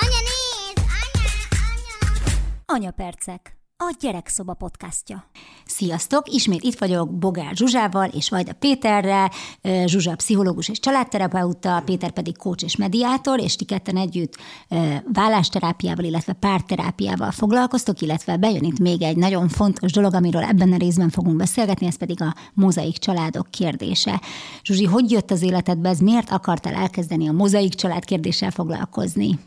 Anya, 0.00 0.20
nézd! 0.28 0.78
Anya, 1.00 1.30
anya! 1.68 1.96
Anyapercek, 2.66 3.56
a 3.88 3.96
Gyerekszoba 4.00 4.54
podcastja. 4.54 5.24
Sziasztok! 5.66 6.34
Ismét 6.34 6.62
itt 6.62 6.78
vagyok 6.78 7.18
Bogár 7.18 7.56
Zsuzsával 7.56 8.08
és 8.08 8.28
Vajda 8.28 8.52
Péterrel. 8.52 9.30
Zsuzsa 9.84 10.14
pszichológus 10.14 10.68
és 10.68 10.80
családterapeuta, 10.80 11.82
Péter 11.84 12.10
pedig 12.10 12.36
coach 12.36 12.64
és 12.64 12.76
mediátor, 12.76 13.40
és 13.40 13.56
ti 13.56 13.64
ketten 13.64 13.96
együtt 13.96 14.36
vállásterápiával, 15.12 16.04
illetve 16.04 16.32
párterápiával 16.32 17.30
foglalkoztok, 17.30 18.00
illetve 18.00 18.36
bejön 18.36 18.64
itt 18.64 18.78
még 18.78 19.02
egy 19.02 19.16
nagyon 19.16 19.48
fontos 19.48 19.92
dolog, 19.92 20.14
amiről 20.14 20.42
ebben 20.42 20.72
a 20.72 20.76
részben 20.76 21.10
fogunk 21.10 21.36
beszélgetni, 21.36 21.86
ez 21.86 21.96
pedig 21.96 22.22
a 22.22 22.34
mozaik 22.54 22.98
családok 22.98 23.50
kérdése. 23.50 24.20
Zsuzsi, 24.62 24.84
hogy 24.84 25.10
jött 25.10 25.30
az 25.30 25.42
életedbe 25.42 25.88
ez? 25.88 25.98
Miért 25.98 26.30
akartál 26.30 26.74
elkezdeni 26.74 27.28
a 27.28 27.32
mozaik 27.32 27.74
család 27.74 28.04
kérdéssel 28.04 28.50
foglalkozni? 28.50 29.38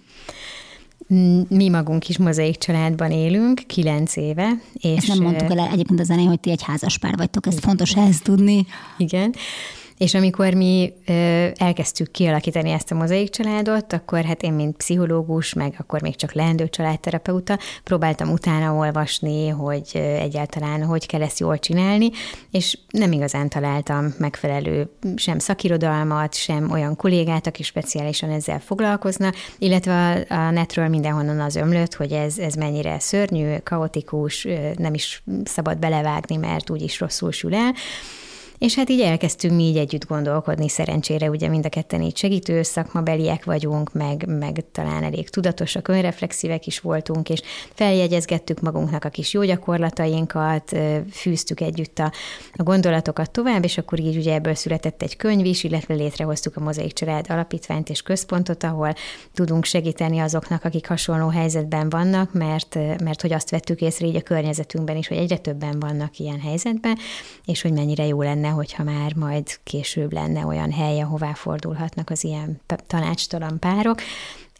Mi 1.48 1.70
magunk 1.70 2.10
is 2.10 2.18
mozaik 2.18 2.58
családban 2.58 3.12
élünk, 3.12 3.62
kilenc 3.68 4.16
éve. 4.16 4.50
És 4.74 4.98
Ezt 4.98 5.08
nem 5.08 5.22
mondtuk 5.22 5.52
el 5.52 5.70
egyébként 5.72 6.00
a 6.00 6.04
zenén, 6.04 6.28
hogy 6.28 6.40
ti 6.40 6.52
egy 6.52 6.64
házas 6.64 6.98
pár 6.98 7.18
vagytok, 7.18 7.46
ez 7.46 7.60
fontos 7.60 7.96
ehhez 7.96 8.20
tudni. 8.20 8.66
Igen. 8.98 9.34
És 9.98 10.14
amikor 10.14 10.54
mi 10.54 10.94
elkezdtük 11.56 12.12
kialakítani 12.12 12.70
ezt 12.70 12.92
a 12.92 12.96
mozaik 12.96 13.30
családot, 13.30 13.94
akkor 13.94 14.24
hát 14.24 14.44
én, 14.44 14.54
mint 14.54 14.78
pszichológus, 14.78 15.54
meg 15.54 15.76
akkor 15.78 16.02
még 16.02 16.16
csak 16.16 16.34
leendő 16.34 16.70
családterapeuta, 16.70 17.60
próbáltam 17.84 18.32
utána 18.32 18.74
olvasni, 18.74 19.48
hogy 19.48 19.90
egyáltalán 19.96 20.84
hogy 20.84 21.06
kell 21.06 21.22
ezt 21.22 21.40
jól 21.40 21.60
csinálni, 21.60 22.10
és 22.52 22.78
nem 22.90 23.12
igazán 23.12 23.50
találtam 23.50 24.14
megfelelő 24.18 24.90
sem 25.16 25.40
szakirodalmat, 25.40 26.34
sem 26.34 26.72
olyan 26.72 26.96
kollégát, 26.96 27.48
aki 27.48 27.64
speciálisan 27.64 28.30
ezzel 28.30 28.60
foglalkozna, 28.60 29.32
illetve 29.58 30.26
a, 30.30 30.52
netről 30.52 30.88
mindenhonnan 30.88 31.40
az 31.40 31.56
ömlött, 31.56 31.94
hogy 31.94 32.12
ez, 32.12 32.38
ez 32.38 32.54
mennyire 32.54 33.00
szörnyű, 33.00 33.56
kaotikus, 33.64 34.48
nem 34.76 34.94
is 34.94 35.24
szabad 35.44 35.78
belevágni, 35.78 36.36
mert 36.36 36.70
úgyis 36.70 37.00
rosszul 37.00 37.32
sül 37.32 37.56
el. 37.56 37.74
És 38.58 38.76
hát 38.76 38.90
így 38.90 39.02
elkezdtünk 39.02 39.56
mi 39.56 39.64
így 39.64 39.78
együtt 39.78 40.06
gondolkodni, 40.06 40.70
szerencsére 40.70 41.30
ugye 41.30 41.48
mind 41.48 41.66
a 41.66 41.70
ketten 41.70 42.02
így 42.02 42.18
segítő 42.18 42.64
szakmabeliek 42.64 43.46
vagyunk, 43.46 43.94
meg, 43.94 44.26
meg 44.28 44.64
talán 44.72 45.04
elég 45.04 45.30
tudatosak, 45.30 45.88
önreflexívek 45.88 46.68
is 46.68 46.80
voltunk, 46.80 47.30
és 47.30 47.42
feljegyezgettük 47.74 48.62
magunknak 48.62 49.04
a 49.06 49.10
kis 49.10 49.34
jó 49.34 49.44
gyakorlatainkat, 49.44 50.78
fűztük 51.12 51.62
együtt 51.62 52.00
a, 52.00 52.12
a 52.54 52.64
gondolatokat 52.64 53.32
tovább, 53.32 53.64
és 53.64 53.78
akkor 53.78 54.00
így 54.00 54.18
ugye 54.18 54.34
ebből 54.34 54.56
született 54.56 55.02
egy 55.02 55.16
könyv 55.16 55.46
is, 55.46 55.64
illetve 55.64 55.94
létrehoztuk 55.94 56.56
a 56.56 56.60
Mozaik 56.60 56.94
Család 56.94 57.26
Alapítványt 57.30 57.90
és 57.90 58.02
Központot, 58.02 58.64
ahol 58.64 58.94
tudunk 59.34 59.66
segíteni 59.66 60.20
azoknak, 60.20 60.64
akik 60.64 60.88
hasonló 60.88 61.28
helyzetben 61.28 61.90
vannak, 61.90 62.34
mert, 62.34 62.76
mert 63.04 63.22
hogy 63.22 63.34
azt 63.34 63.50
vettük 63.50 63.82
észre 63.82 64.06
így 64.06 64.16
a 64.16 64.22
környezetünkben 64.22 64.98
is, 64.98 65.08
hogy 65.08 65.18
egyre 65.18 65.38
többen 65.38 65.80
vannak 65.80 66.20
ilyen 66.20 66.40
helyzetben, 66.40 66.98
és 67.46 67.62
hogy 67.62 67.74
mennyire 67.74 68.06
jó 68.06 68.22
lenne, 68.22 68.50
hogyha 68.56 68.84
már 68.84 69.16
majd 69.16 69.60
később 69.64 70.14
lenne 70.14 70.46
olyan 70.46 70.72
hely, 70.72 71.00
ahová 71.00 71.34
fordulhatnak 71.34 72.10
az 72.10 72.24
ilyen 72.24 72.62
tanácstalan 72.88 73.60
párok. 73.60 74.02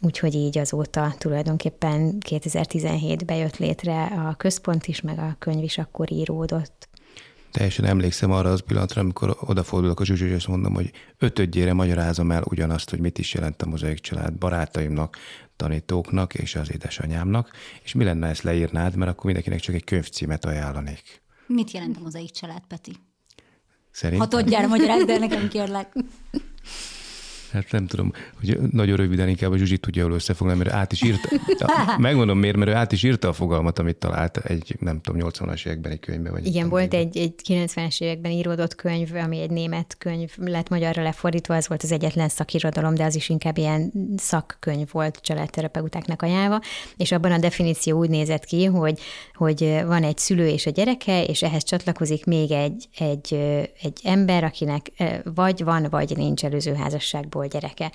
Úgyhogy 0.00 0.34
így 0.34 0.58
azóta 0.58 1.14
tulajdonképpen 1.18 2.16
2017-ben 2.28 3.36
jött 3.36 3.56
létre 3.56 4.04
a 4.04 4.34
központ 4.34 4.86
is, 4.86 5.00
meg 5.00 5.18
a 5.18 5.36
könyv 5.38 5.62
is 5.62 5.78
akkor 5.78 6.12
íródott. 6.12 6.88
Teljesen 7.50 7.84
emlékszem 7.84 8.30
arra 8.30 8.50
az 8.50 8.60
pillanatra, 8.60 9.00
amikor 9.00 9.36
odafordulok 9.40 10.00
a 10.00 10.04
Zsuzsi, 10.04 10.24
és 10.24 10.34
azt 10.34 10.48
mondom, 10.48 10.74
hogy 10.74 10.90
ötödjére 11.18 11.72
magyarázom 11.72 12.30
el 12.30 12.42
ugyanazt, 12.44 12.90
hogy 12.90 12.98
mit 12.98 13.18
is 13.18 13.34
jelent 13.34 13.62
a 13.62 13.66
mozaik 13.66 13.98
család 13.98 14.32
barátaimnak, 14.32 15.16
tanítóknak 15.56 16.34
és 16.34 16.54
az 16.54 16.72
édesanyámnak, 16.72 17.50
és 17.82 17.94
mi 17.94 18.04
lenne, 18.04 18.28
ezt 18.28 18.42
leírnád, 18.42 18.96
mert 18.96 19.10
akkor 19.10 19.24
mindenkinek 19.24 19.60
csak 19.60 19.74
egy 19.74 19.84
könyvcímet 19.84 20.44
ajánlanék. 20.44 21.22
Mit 21.46 21.70
jelent 21.70 21.96
a 21.96 22.00
mozaik 22.00 22.30
család, 22.30 22.62
Peti? 22.68 22.92
Szerintem? 23.96 24.28
Ha 24.28 24.36
tudjára 24.36 24.66
magyarázd 24.66 25.08
el 25.08 25.18
nekem, 25.18 25.48
kérlek. 25.48 25.92
Hát 27.56 27.72
nem 27.72 27.86
tudom, 27.86 28.12
hogy 28.38 28.58
nagyon 28.72 28.96
röviden 28.96 29.28
inkább 29.28 29.52
a 29.52 29.56
Zsuzsi 29.56 29.78
tudja 29.78 30.02
jól 30.02 30.12
összefoglalni, 30.12 30.62
mert 30.62 30.74
át 30.74 30.92
is 30.92 31.02
írta. 31.02 31.28
Megmondom 31.98 32.38
miért, 32.38 32.56
mert 32.56 32.70
ő 32.70 32.74
át 32.74 32.92
is 32.92 33.02
írta 33.02 33.28
a 33.28 33.32
fogalmat, 33.32 33.78
amit 33.78 33.96
talált 33.96 34.36
egy, 34.36 34.76
nem 34.80 35.00
tudom, 35.00 35.30
80-as 35.30 35.66
években 35.66 35.92
egy 35.92 36.00
könyvben. 36.00 36.32
Vagy 36.32 36.46
Igen, 36.46 36.68
volt 36.68 36.94
egy, 36.94 37.16
egy 37.16 37.34
90-es 37.48 38.00
években 38.00 38.32
íródott 38.32 38.74
könyv, 38.74 39.14
ami 39.14 39.40
egy 39.40 39.50
német 39.50 39.96
könyv 39.98 40.30
lett 40.36 40.68
magyarra 40.68 41.02
lefordítva, 41.02 41.54
az 41.54 41.68
volt 41.68 41.82
az 41.82 41.92
egyetlen 41.92 42.28
szakirodalom, 42.28 42.94
de 42.94 43.04
az 43.04 43.14
is 43.14 43.28
inkább 43.28 43.56
ilyen 43.58 43.92
szakkönyv 44.16 44.88
volt 44.92 45.18
családterapeutáknak 45.22 46.22
ajánlva, 46.22 46.60
és 46.96 47.12
abban 47.12 47.32
a 47.32 47.38
definíció 47.38 47.98
úgy 47.98 48.10
nézett 48.10 48.44
ki, 48.44 48.64
hogy, 48.64 49.00
hogy 49.34 49.82
van 49.86 50.02
egy 50.02 50.18
szülő 50.18 50.48
és 50.48 50.66
a 50.66 50.70
gyereke, 50.70 51.24
és 51.24 51.42
ehhez 51.42 51.64
csatlakozik 51.64 52.24
még 52.24 52.50
egy, 52.50 52.88
egy, 52.98 53.34
egy 53.82 54.00
ember, 54.04 54.44
akinek 54.44 54.92
vagy 55.34 55.64
van, 55.64 55.86
vagy 55.90 56.16
nincs 56.16 56.44
előző 56.44 56.74
házasságból 56.74 57.45
gyereke. 57.46 57.92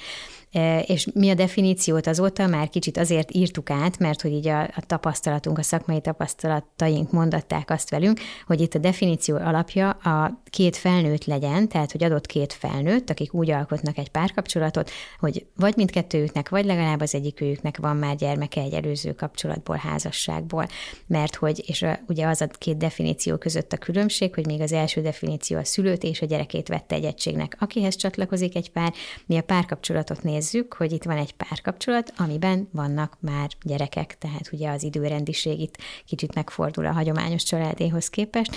És 0.85 1.07
mi 1.13 1.29
a 1.29 1.33
definíciót 1.33 2.07
azóta 2.07 2.47
már 2.47 2.69
kicsit 2.69 2.97
azért 2.97 3.35
írtuk 3.35 3.69
át, 3.69 3.99
mert 3.99 4.21
hogy 4.21 4.31
így 4.31 4.47
a, 4.47 4.61
a 4.61 4.83
tapasztalatunk, 4.87 5.57
a 5.57 5.63
szakmai 5.63 6.01
tapasztalataink 6.01 7.11
mondatták 7.11 7.69
azt 7.69 7.89
velünk, 7.89 8.19
hogy 8.47 8.61
itt 8.61 8.73
a 8.73 8.79
definíció 8.79 9.35
alapja 9.35 9.89
a 9.89 10.41
két 10.49 10.75
felnőtt 10.77 11.25
legyen, 11.25 11.67
tehát 11.67 11.91
hogy 11.91 12.03
adott 12.03 12.25
két 12.25 12.53
felnőtt, 12.53 13.09
akik 13.09 13.33
úgy 13.33 13.51
alkotnak 13.51 13.97
egy 13.97 14.09
párkapcsolatot, 14.09 14.91
hogy 15.19 15.45
vagy 15.55 15.73
mindkettőjüknek, 15.75 16.49
vagy 16.49 16.65
legalább 16.65 17.01
az 17.01 17.15
egyikőjüknek 17.15 17.77
van 17.77 17.95
már 17.95 18.15
gyermeke 18.15 18.61
egy 18.61 18.73
előző 18.73 19.13
kapcsolatból, 19.13 19.75
házasságból. 19.75 20.67
Mert 21.07 21.35
hogy, 21.35 21.63
és 21.65 21.81
a, 21.81 21.99
ugye 22.07 22.27
az 22.27 22.41
a 22.41 22.47
két 22.47 22.77
definíció 22.77 23.37
között 23.37 23.73
a 23.73 23.77
különbség, 23.77 24.33
hogy 24.33 24.45
még 24.45 24.61
az 24.61 24.71
első 24.71 25.01
definíció 25.01 25.57
a 25.57 25.63
szülőt 25.63 26.03
és 26.03 26.21
a 26.21 26.25
gyerekét 26.25 26.67
vette 26.67 26.95
egy 26.95 27.05
egységnek, 27.05 27.55
akihez 27.59 27.95
csatlakozik 27.95 28.55
egy 28.55 28.71
pár, 28.71 28.93
mi 29.25 29.37
a 29.37 29.40
párkapcsolatot 29.41 30.23
nézzük, 30.23 30.73
hogy 30.73 30.91
itt 30.91 31.03
van 31.03 31.17
egy 31.17 31.33
párkapcsolat, 31.33 32.13
amiben 32.17 32.69
vannak 32.71 33.17
már 33.19 33.49
gyerekek, 33.61 34.17
tehát 34.17 34.49
ugye 34.51 34.69
az 34.69 34.83
időrendiség 34.83 35.59
itt 35.59 35.77
kicsit 36.05 36.35
megfordul 36.35 36.85
a 36.85 36.91
hagyományos 36.91 37.43
családéhoz 37.43 38.09
képest, 38.09 38.55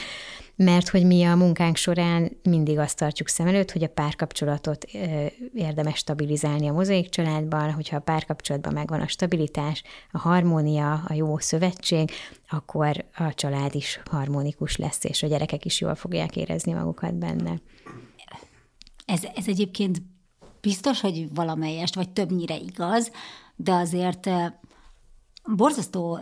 mert 0.56 0.88
hogy 0.88 1.06
mi 1.06 1.24
a 1.24 1.36
munkánk 1.36 1.76
során 1.76 2.36
mindig 2.42 2.78
azt 2.78 2.98
tartjuk 2.98 3.28
szem 3.28 3.46
előtt, 3.46 3.70
hogy 3.70 3.84
a 3.84 3.88
párkapcsolatot 3.88 4.84
érdemes 5.54 5.98
stabilizálni 5.98 6.68
a 6.68 6.72
mozaik 6.72 7.08
családban, 7.08 7.72
hogyha 7.72 7.96
a 7.96 8.00
párkapcsolatban 8.00 8.72
megvan 8.72 9.00
a 9.00 9.08
stabilitás, 9.08 9.82
a 10.10 10.18
harmónia, 10.18 11.02
a 11.06 11.12
jó 11.14 11.38
szövetség, 11.38 12.10
akkor 12.48 13.04
a 13.14 13.34
család 13.34 13.74
is 13.74 14.00
harmonikus 14.10 14.76
lesz, 14.76 15.04
és 15.04 15.22
a 15.22 15.26
gyerekek 15.26 15.64
is 15.64 15.80
jól 15.80 15.94
fogják 15.94 16.36
érezni 16.36 16.72
magukat 16.72 17.14
benne. 17.14 17.60
Ez, 19.06 19.22
ez 19.34 19.48
egyébként 19.48 20.02
biztos, 20.64 21.00
hogy 21.00 21.34
valamelyest, 21.34 21.94
vagy 21.94 22.10
többnyire 22.10 22.56
igaz, 22.56 23.10
de 23.56 23.72
azért 23.72 24.30
borzasztó 25.44 26.18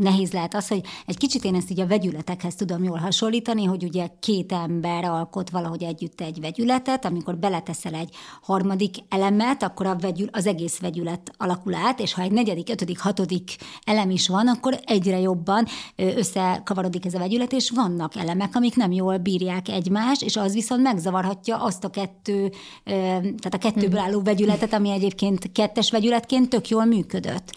nehéz 0.00 0.32
lehet 0.32 0.54
az, 0.54 0.68
hogy 0.68 0.80
egy 1.06 1.16
kicsit 1.16 1.44
én 1.44 1.54
ezt 1.54 1.70
így 1.70 1.80
a 1.80 1.86
vegyületekhez 1.86 2.54
tudom 2.54 2.84
jól 2.84 2.98
hasonlítani, 2.98 3.64
hogy 3.64 3.84
ugye 3.84 4.06
két 4.20 4.52
ember 4.52 5.04
alkot 5.04 5.50
valahogy 5.50 5.82
együtt 5.82 6.20
egy 6.20 6.40
vegyületet, 6.40 7.04
amikor 7.04 7.36
beleteszel 7.36 7.94
egy 7.94 8.14
harmadik 8.42 8.96
elemet, 9.08 9.62
akkor 9.62 9.86
a 9.86 9.96
vegyül, 9.96 10.28
az 10.32 10.46
egész 10.46 10.78
vegyület 10.78 11.32
alakul 11.36 11.74
át, 11.74 12.00
és 12.00 12.14
ha 12.14 12.22
egy 12.22 12.32
negyedik, 12.32 12.68
ötödik, 12.68 13.00
hatodik 13.00 13.56
elem 13.84 14.10
is 14.10 14.28
van, 14.28 14.48
akkor 14.48 14.80
egyre 14.84 15.18
jobban 15.18 15.66
összekavarodik 15.96 17.06
ez 17.06 17.14
a 17.14 17.18
vegyület, 17.18 17.52
és 17.52 17.70
vannak 17.70 18.16
elemek, 18.16 18.56
amik 18.56 18.76
nem 18.76 18.92
jól 18.92 19.16
bírják 19.16 19.68
egymást, 19.68 20.22
és 20.22 20.36
az 20.36 20.52
viszont 20.52 20.82
megzavarhatja 20.82 21.56
azt 21.56 21.84
a 21.84 21.90
kettő, 21.90 22.52
tehát 22.84 23.54
a 23.54 23.58
kettőből 23.58 23.98
álló 23.98 24.22
vegyületet, 24.22 24.72
ami 24.72 24.90
egyébként 24.90 25.52
kettes 25.52 25.90
vegyületként 25.90 26.48
tök 26.48 26.68
jól 26.68 26.84
működött. 26.84 27.52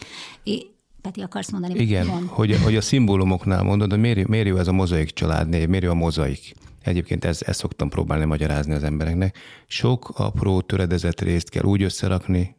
Peti, 1.03 1.21
akarsz 1.21 1.51
mondani? 1.51 1.79
Igen, 1.79 2.27
hogy, 2.27 2.57
hogy 2.63 2.75
a 2.75 2.81
szimbólumoknál 2.81 3.63
mondod, 3.63 3.89
hogy 3.89 3.99
miért, 3.99 4.27
miért 4.27 4.47
jó 4.47 4.57
ez 4.57 4.67
a 4.67 4.71
mozaik 4.71 5.09
családnév, 5.09 5.67
miért 5.67 5.83
jó 5.83 5.89
a 5.89 5.93
mozaik. 5.93 6.53
Egyébként 6.81 7.25
ezt, 7.25 7.41
ezt 7.41 7.59
szoktam 7.59 7.89
próbálni 7.89 8.25
magyarázni 8.25 8.73
az 8.73 8.83
embereknek. 8.83 9.37
Sok 9.67 10.09
apró 10.15 10.61
töredezett 10.61 11.21
részt 11.21 11.49
kell 11.49 11.63
úgy 11.63 11.83
összerakni, 11.83 12.55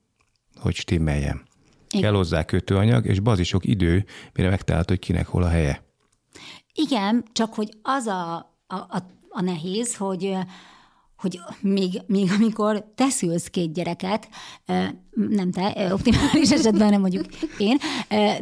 hogy 0.56 0.74
stimmeljen. 0.74 1.42
Igen. 1.90 2.02
Kell 2.02 2.12
hozzá 2.12 2.44
kötőanyag, 2.44 3.06
és 3.06 3.20
bazi 3.20 3.44
sok 3.44 3.64
idő, 3.64 4.04
mire 4.34 4.48
megtalált, 4.48 4.88
hogy 4.88 4.98
kinek 4.98 5.26
hol 5.26 5.42
a 5.42 5.48
helye. 5.48 5.82
Igen, 6.74 7.24
csak 7.32 7.54
hogy 7.54 7.68
az 7.82 8.06
a, 8.06 8.34
a, 8.66 8.74
a, 8.74 9.06
a 9.28 9.40
nehéz, 9.40 9.96
hogy 9.96 10.36
hogy 11.24 11.40
még, 11.60 12.00
még 12.06 12.30
amikor 12.32 12.84
te 12.94 13.08
szülsz 13.10 13.46
két 13.46 13.72
gyereket, 13.72 14.28
nem 15.10 15.50
te, 15.50 15.88
optimális 15.92 16.50
esetben 16.50 16.90
nem 16.90 17.00
mondjuk 17.00 17.24
én, 17.58 17.78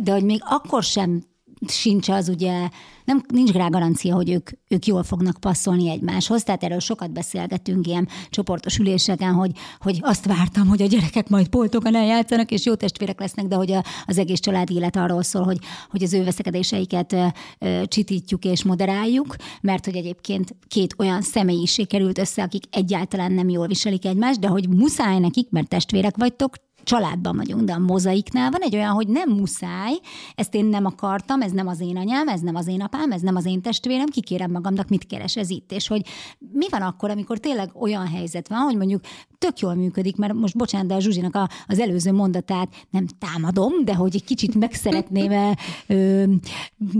de 0.03 0.13
hogy 0.13 0.25
még 0.25 0.41
akkor 0.45 0.83
sem 0.83 1.23
sincs 1.69 2.09
az 2.09 2.29
ugye, 2.29 2.69
nem, 3.05 3.23
nincs 3.29 3.51
rá 3.51 3.69
garancia, 3.69 4.15
hogy 4.15 4.31
ők, 4.31 4.51
ők 4.69 4.87
jól 4.87 5.03
fognak 5.03 5.37
passzolni 5.41 5.91
egymáshoz, 5.91 6.43
tehát 6.43 6.65
erről 6.65 6.79
sokat 6.79 7.13
beszélgetünk 7.13 7.87
ilyen 7.87 8.09
csoportos 8.31 8.77
üléseken, 8.79 9.33
hogy, 9.33 9.51
hogy 9.79 9.99
azt 10.01 10.27
vártam, 10.27 10.69
hogy 10.69 10.83
a 10.83 10.87
gyerekek 10.87 11.29
majd 11.29 11.49
boldogan 11.49 11.95
eljátszanak, 11.95 12.51
és 12.51 12.65
jó 12.65 12.75
testvérek 12.75 13.21
lesznek, 13.21 13.47
de 13.47 13.57
hogy 13.57 13.73
a, 13.73 13.85
az 14.07 14.19
egész 14.19 14.41
család 14.41 14.71
élet 14.71 14.97
arról 14.97 15.23
szól, 15.23 15.43
hogy, 15.43 15.59
hogy 15.91 16.03
az 16.03 16.13
ő 16.13 16.25
veszekedéseiket 16.25 17.13
ö, 17.13 17.27
ö, 17.59 17.83
csitítjuk 17.87 18.45
és 18.45 18.65
moderáljuk, 18.65 19.37
mert 19.61 19.85
hogy 19.85 19.97
egyébként 19.97 20.55
két 20.69 20.95
olyan 20.99 21.23
személyiség 21.23 21.87
került 21.87 22.19
össze, 22.19 22.43
akik 22.43 22.65
egyáltalán 22.71 23.33
nem 23.33 23.49
jól 23.49 23.67
viselik 23.67 24.05
egymást, 24.05 24.41
de 24.41 24.47
hogy 24.47 24.69
muszáj 24.69 25.19
nekik, 25.19 25.51
mert 25.51 25.69
testvérek 25.69 26.17
vagytok, 26.17 26.55
családban 26.85 27.37
vagyunk, 27.37 27.63
de 27.63 27.73
a 27.73 27.79
mozaiknál 27.79 28.51
van 28.51 28.61
egy 28.61 28.75
olyan, 28.75 28.93
hogy 28.93 29.09
nem 29.09 29.31
muszáj, 29.31 29.93
ezt 30.35 30.55
én 30.55 30.65
nem 30.65 30.85
akartam, 30.85 31.43
ez 31.43 31.53
nem 31.53 31.67
az 31.67 31.81
én 31.81 31.97
anyám, 31.97 32.29
ez 32.29 32.41
nem 32.41 32.55
az 32.55 32.67
én 32.67 32.83
apám, 32.83 33.13
ez 33.13 33.21
nem 33.21 33.37
az 33.37 33.47
én 33.47 33.63
testvérem, 33.63 34.07
kikérem 34.07 34.51
magamnak, 34.51 34.89
mit 34.89 35.07
keres 35.07 35.37
ez 35.37 35.51
itt, 35.51 35.73
és 35.73 35.89
hogy 35.89 36.07
mi 36.53 36.69
van 36.69 36.83
akkor, 36.83 37.11
amikor 37.11 37.39
tényleg 37.39 37.71
olyan 37.75 38.07
helyzet 38.07 38.49
van, 38.49 38.59
hogy 38.59 38.77
mondjuk 38.77 39.01
tök 39.43 39.59
jól 39.59 39.75
működik, 39.75 40.17
mert 40.17 40.33
most 40.33 40.57
bocsánat, 40.57 40.87
de 40.87 40.95
a 40.95 41.01
Zsuzsinak 41.01 41.35
a, 41.35 41.49
az 41.67 41.79
előző 41.79 42.13
mondatát 42.13 42.69
nem 42.91 43.07
támadom, 43.19 43.85
de 43.85 43.95
hogy 43.95 44.15
egy 44.15 44.25
kicsit 44.25 44.55
meg 44.55 44.73
szeretném 44.73 45.55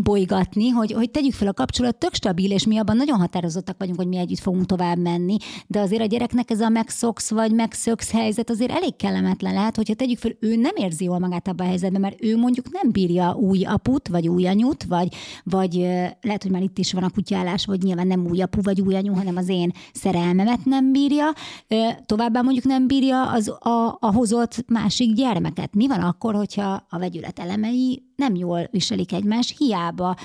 bolygatni, 0.03 0.69
hogy, 0.69 0.93
hogy 0.93 1.11
tegyük 1.11 1.33
fel 1.33 1.49
a 1.49 1.53
kapcsolat 1.53 1.97
tök 1.97 2.15
stabil, 2.15 2.51
és 2.51 2.67
mi 2.67 2.79
abban 2.79 2.97
nagyon 2.97 3.19
határozottak 3.19 3.79
vagyunk, 3.79 3.99
hogy 3.99 4.07
mi 4.07 4.17
együtt 4.17 4.39
fogunk 4.39 4.67
tovább 4.67 4.99
menni, 4.99 5.37
de 5.67 5.81
azért 5.81 6.03
a 6.03 6.07
gyereknek 6.07 6.51
ez 6.51 6.61
a 6.61 6.69
megszoksz 6.69 7.31
vagy 7.31 7.53
megszöksz 7.53 8.11
helyzet 8.11 8.51
azért 8.51 8.71
elég 8.71 8.97
kellemetlen 8.97 9.55
lehet, 9.55 9.77
hogyha 9.77 9.95
tegyük 9.95 10.19
fel, 10.19 10.33
ő 10.41 10.57
nem 10.57 10.75
érzi 10.77 11.05
jól 11.05 11.19
magát 11.19 11.49
abban 11.49 11.67
a 11.67 11.69
helyzetben, 11.69 12.01
mert 12.01 12.25
ő 12.25 12.37
mondjuk 12.37 12.67
nem 12.71 12.91
bírja 12.93 13.35
új 13.35 13.65
aput, 13.65 14.09
vagy 14.09 14.29
új 14.29 14.47
anyut, 14.47 14.85
vagy, 14.85 15.15
vagy 15.45 15.75
lehet, 16.21 16.43
hogy 16.43 16.51
már 16.51 16.63
itt 16.63 16.79
is 16.79 16.93
van 16.93 17.03
a 17.03 17.11
kutyálás, 17.11 17.67
vagy 17.67 17.83
nyilván 17.83 18.07
nem 18.07 18.27
új 18.27 18.43
apu, 18.43 18.63
vagy 18.63 18.81
új 18.81 18.95
anyu, 18.95 19.15
hanem 19.15 19.37
az 19.37 19.49
én 19.49 19.73
szerelmemet 19.93 20.65
nem 20.65 20.93
bírja. 20.93 21.33
Ö, 21.69 21.89
Továbbá 22.33 22.51
mondjuk 22.51 22.73
nem 22.73 22.87
bírja 22.87 23.31
az 23.31 23.49
a, 23.49 23.97
a 24.01 24.13
hozott 24.13 24.65
másik 24.67 25.15
gyermeket. 25.15 25.75
Mi 25.75 25.89
van 25.89 26.01
akkor, 26.01 26.35
hogyha 26.35 26.87
a 26.89 26.99
vegyület 26.99 27.39
elemei 27.39 28.03
nem 28.17 28.35
jól 28.35 28.69
viselik 28.71 29.13
egymást, 29.13 29.59
hiába 29.59 30.17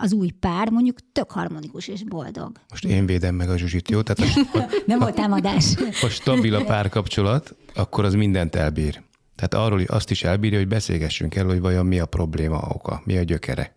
az 0.00 0.12
új 0.12 0.30
pár 0.30 0.70
mondjuk 0.70 0.98
tök 1.12 1.30
harmonikus 1.30 1.88
és 1.88 2.04
boldog. 2.04 2.52
Most 2.68 2.84
én 2.84 3.06
védem 3.06 3.34
meg 3.34 3.50
a 3.50 3.56
Zsuzsit, 3.56 3.90
jó? 3.90 4.02
Tehát 4.02 4.34
a, 4.52 4.58
Nem 4.86 4.98
volt 4.98 5.14
támadás. 5.14 5.74
ha 6.00 6.08
stabil 6.08 6.54
a 6.54 6.64
párkapcsolat, 6.64 7.56
akkor 7.74 8.04
az 8.04 8.14
mindent 8.14 8.54
elbír. 8.54 9.02
Tehát 9.34 9.66
arról 9.66 9.82
azt 9.86 10.10
is 10.10 10.24
elbírja, 10.24 10.58
hogy 10.58 10.68
beszélgessünk 10.68 11.34
el, 11.34 11.46
hogy 11.46 11.60
vajon 11.60 11.86
mi 11.86 11.98
a 11.98 12.06
probléma 12.06 12.68
oka, 12.74 13.02
mi 13.04 13.16
a 13.16 13.22
gyökere. 13.22 13.76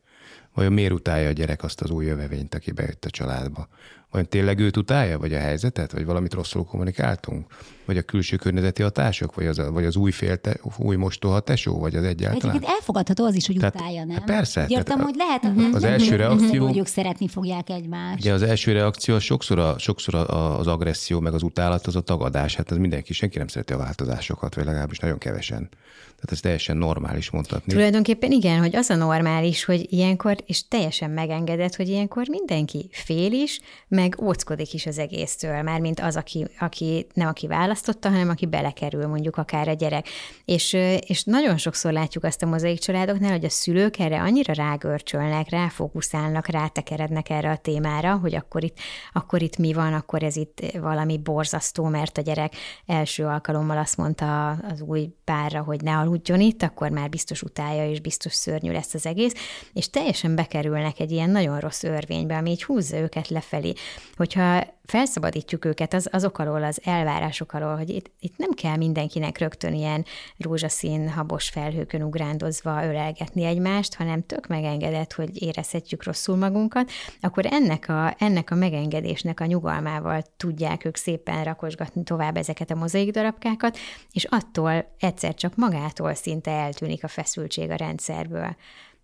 Vajon 0.54 0.74
miért 0.74 0.94
utálja 0.94 1.28
a 1.28 1.32
gyerek 1.32 1.64
azt 1.64 1.82
az 1.82 1.90
új 1.90 2.06
jövevényt, 2.06 2.56
aki 2.56 2.72
bejött 2.72 3.06
a 3.06 3.10
családba? 3.10 3.68
Vajon 4.12 4.28
tényleg 4.30 4.60
őt 4.60 4.78
utálja, 4.78 5.20
vagy 5.20 5.34
a 5.34 5.40
helyzetet, 5.40 5.92
vagy 5.92 6.06
valamit 6.06 6.34
rosszul 6.34 6.64
kommunikáltunk? 6.66 7.46
Vagy 7.86 7.98
a 7.98 8.02
külső 8.02 8.36
környezeti 8.36 8.82
hatások, 8.82 9.36
vagy 9.36 9.46
az, 9.46 9.60
a, 9.60 9.72
vagy 9.72 9.86
az 9.86 9.96
új, 9.96 10.12
félte, 10.12 10.60
új 10.78 10.96
mostoha 10.96 11.40
tesó, 11.40 11.80
vagy 11.80 11.96
az 11.96 12.04
egyáltalán? 12.04 12.50
Egyébként 12.50 12.72
elfogadható 12.80 13.26
az 13.26 13.36
is, 13.36 13.48
hogy 13.48 13.56
Tehát- 13.56 13.76
utálja, 13.76 14.04
nem? 14.04 14.16
Hát 14.16 14.26
persze, 14.26 14.66
Értem, 14.68 14.84
tehát 14.84 15.02
hogy 15.02 15.16
lehet, 15.16 15.44
az 15.76 15.82
nem- 15.82 15.92
első 15.92 16.16
reakció- 16.16 16.66
hogy 16.66 16.78
ők 16.78 16.86
szeretni 16.88 17.28
fogják 17.28 17.70
egymást. 17.70 18.20
Ugye 18.20 18.34
az 18.34 18.42
első 18.42 18.72
reakció 18.72 19.16
az 19.16 19.24
sokszor, 19.24 19.60
a, 19.60 19.76
sokszor 19.78 20.16
a, 20.16 20.60
az 20.60 20.68
agresszió, 20.68 21.20
meg 21.20 21.34
az 21.34 21.44
utálat, 21.44 21.88
az 21.88 21.96
a 21.96 22.02
tagadás. 22.02 22.56
Hát 22.56 22.72
ez 22.72 22.78
mindenki, 22.78 23.14
senki 23.14 23.38
nem 23.38 23.48
szereti 23.48 23.74
a 23.74 23.78
változásokat, 23.78 24.56
vagy 24.56 24.66
legalábbis 24.66 25.00
nagyon 25.00 25.18
kevesen. 25.18 25.70
Tehát 26.18 26.32
ez 26.32 26.40
teljesen 26.40 26.78
normális 26.78 27.30
mondhatni. 27.30 27.74
Tulajdonképpen 27.74 28.32
igen, 28.32 28.60
hogy 28.60 28.76
az 28.76 28.90
a 28.90 28.96
normális, 28.96 29.64
hogy 29.66 29.86
ilyenkor, 29.90 30.36
és 30.46 30.68
teljesen 30.68 31.10
megengedett, 31.12 31.76
hogy 31.76 31.88
ilyenkor 31.90 32.28
mindenki 32.30 32.90
fél 32.92 33.32
is, 33.32 33.60
meg 33.98 34.22
óckodik 34.22 34.74
is 34.74 34.86
az 34.86 34.98
egésztől, 34.98 35.62
mármint 35.62 36.00
az, 36.00 36.16
aki, 36.16 36.46
aki 36.60 37.08
nem 37.14 37.28
aki 37.28 37.48
választotta, 37.48 38.10
hanem 38.10 38.30
aki 38.30 38.46
belekerül 38.46 39.08
mondjuk 39.08 39.38
akár 39.38 39.68
a 39.68 39.74
gyerek. 39.74 40.08
És, 40.46 40.74
és 41.00 41.24
nagyon 41.24 41.58
sokszor 41.58 41.92
látjuk 41.92 42.24
azt 42.24 42.44
a 42.44 42.46
mozaik 42.46 42.80
családoknál, 42.80 43.32
hogy 43.32 43.46
a 43.46 43.50
szülők 43.50 44.00
erre 44.00 44.22
annyira 44.22 44.54
rágörcsölnek, 44.54 45.50
ráfókuszálnak, 45.50 46.48
rátekerednek 46.48 47.30
erre 47.30 47.50
a 47.50 47.58
témára, 47.58 48.18
hogy 48.18 48.36
akkor 48.36 48.64
itt, 48.64 48.78
akkor 49.14 49.42
itt 49.42 49.58
mi 49.58 49.74
van, 49.74 49.94
akkor 49.94 50.24
ez 50.24 50.36
itt 50.36 50.78
valami 50.80 51.18
borzasztó, 51.18 51.86
mert 51.86 52.18
a 52.18 52.22
gyerek 52.22 52.54
első 52.86 53.26
alkalommal 53.26 53.78
azt 53.78 53.98
mondta 53.98 54.50
az 54.50 54.82
új 54.82 55.10
párra, 55.24 55.62
hogy 55.62 55.82
ne 55.82 55.98
aludjon 55.98 56.40
itt, 56.40 56.64
akkor 56.64 56.90
már 56.90 57.10
biztos 57.10 57.42
utálja, 57.42 57.90
és 57.90 58.00
biztos 58.00 58.34
szörnyű 58.34 58.72
lesz 58.72 58.94
az 58.94 59.06
egész, 59.06 59.34
és 59.74 59.90
teljesen 59.90 60.36
bekerülnek 60.36 61.00
egy 61.00 61.12
ilyen 61.12 61.30
nagyon 61.30 61.60
rossz 61.60 61.84
örvénybe, 61.84 62.38
ami 62.38 62.50
így 62.50 62.64
húzza 62.64 62.98
őket 62.98 63.28
lefelé. 63.28 63.74
Hogyha 64.16 64.76
felszabadítjuk 64.86 65.66
őket 65.66 65.94
az, 65.94 66.08
azok 66.12 66.40
alól, 66.40 66.64
az 66.64 66.80
elvárások 66.84 67.54
alól, 67.54 67.76
hogy 67.76 67.90
itt, 67.90 68.12
itt 68.20 68.38
nem 68.38 68.52
kell 68.52 68.76
mindenkinek 68.76 69.38
rögtön 69.38 69.74
ilyen 69.74 70.06
rózsaszín, 70.38 71.10
habos 71.10 71.50
felhőkön 71.50 72.02
ugrándozva 72.02 72.86
ölelgetni 72.86 73.44
egymást, 73.44 73.96
hanem 73.96 74.26
tök 74.26 74.48
megengedett, 74.48 75.14
hogy 75.14 75.42
érezhetjük 75.42 76.04
rosszul 76.04 76.36
magunkat, 76.36 76.92
akkor 77.22 77.46
ennek 77.46 77.90
a, 77.90 78.16
ennek 78.18 78.52
a 78.52 78.56
megengedésnek 78.56 79.40
a 79.40 79.46
nyugalmával 79.46 80.24
tudják 80.38 80.86
ők 80.86 80.96
szépen 80.96 81.44
rakosgatni 81.44 82.04
tovább 82.04 82.38
ezeket 82.38 82.72
a 82.72 82.76
mozaik 82.76 83.12
darabkákat, 83.12 83.78
és 84.12 84.24
attól 84.24 84.96
egyszer 85.00 85.34
csak 85.34 85.56
magától 85.56 86.14
szinte 86.14 86.52
eltűnik 86.52 87.04
a 87.04 87.08
feszültség 87.08 87.70
a 87.70 87.76
rendszerből. 87.76 88.56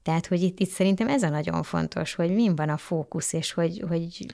Tehát, 0.03 0.27
hogy 0.27 0.41
itt, 0.41 0.59
itt 0.59 0.69
szerintem 0.69 1.07
ez 1.07 1.23
a 1.23 1.29
nagyon 1.29 1.63
fontos, 1.63 2.13
hogy 2.13 2.33
min 2.33 2.55
van 2.55 2.69
a 2.69 2.77
fókusz, 2.77 3.33
és 3.33 3.51
hogy, 3.51 3.83
hogy 3.87 4.25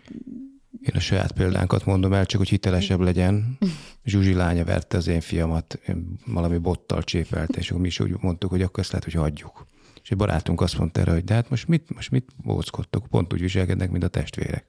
Én 0.81 0.95
a 0.95 0.99
saját 0.99 1.31
példánkat 1.31 1.85
mondom 1.85 2.13
el, 2.13 2.25
csak 2.25 2.39
hogy 2.39 2.49
hitelesebb 2.49 2.99
legyen. 2.99 3.57
Zsuzsi 4.05 4.33
lánya 4.33 4.63
verte 4.65 4.97
az 4.97 5.07
én 5.07 5.21
fiamat, 5.21 5.79
valami 6.25 6.57
bottal 6.57 7.03
csépelt, 7.03 7.55
és 7.55 7.69
akkor 7.69 7.81
mi 7.81 7.87
is 7.87 7.99
úgy 7.99 8.15
mondtuk, 8.19 8.49
hogy 8.49 8.61
akkor 8.61 8.79
ezt 8.79 8.91
lehet, 8.91 9.05
hogy 9.05 9.13
hagyjuk. 9.13 9.67
És 10.03 10.11
egy 10.11 10.17
barátunk 10.17 10.61
azt 10.61 10.77
mondta 10.77 10.99
erre, 10.99 11.11
hogy 11.11 11.23
de 11.23 11.33
hát 11.33 11.49
most 11.49 11.67
mit, 11.67 11.95
most 11.95 12.11
mit 12.11 12.29
bóckodtok? 12.43 13.07
Pont 13.07 13.33
úgy 13.33 13.39
viselkednek, 13.39 13.91
mint 13.91 14.03
a 14.03 14.07
testvérek. 14.07 14.65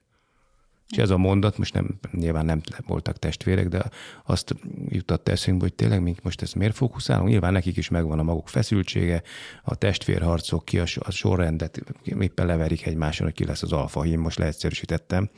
És 0.91 0.97
ez 0.97 1.09
a 1.09 1.17
mondat, 1.17 1.57
most 1.57 1.73
nem, 1.73 1.99
nyilván 2.11 2.45
nem 2.45 2.61
voltak 2.87 3.19
testvérek, 3.19 3.67
de 3.67 3.83
azt 4.25 4.55
jutatta 4.89 5.31
eszünkbe, 5.31 5.63
hogy 5.63 5.73
tényleg 5.73 6.01
mink 6.01 6.23
most 6.23 6.41
ezt 6.41 6.55
miért 6.55 6.75
fókuszálunk? 6.75 7.29
Nyilván 7.29 7.53
nekik 7.53 7.77
is 7.77 7.89
megvan 7.89 8.19
a 8.19 8.23
maguk 8.23 8.47
feszültsége, 8.47 9.21
a 9.63 9.75
testvérharcok, 9.75 10.65
ki 10.65 10.79
a, 10.79 10.85
a 10.99 11.11
sorrendet, 11.11 11.81
éppen 12.19 12.45
leverik 12.45 12.85
egymáson, 12.85 13.25
hogy 13.25 13.35
ki 13.35 13.45
lesz 13.45 13.63
az 13.63 13.71
alfa 13.71 14.01
hím, 14.01 14.19
most 14.19 14.37
leegyszerűsítettem, 14.37 15.29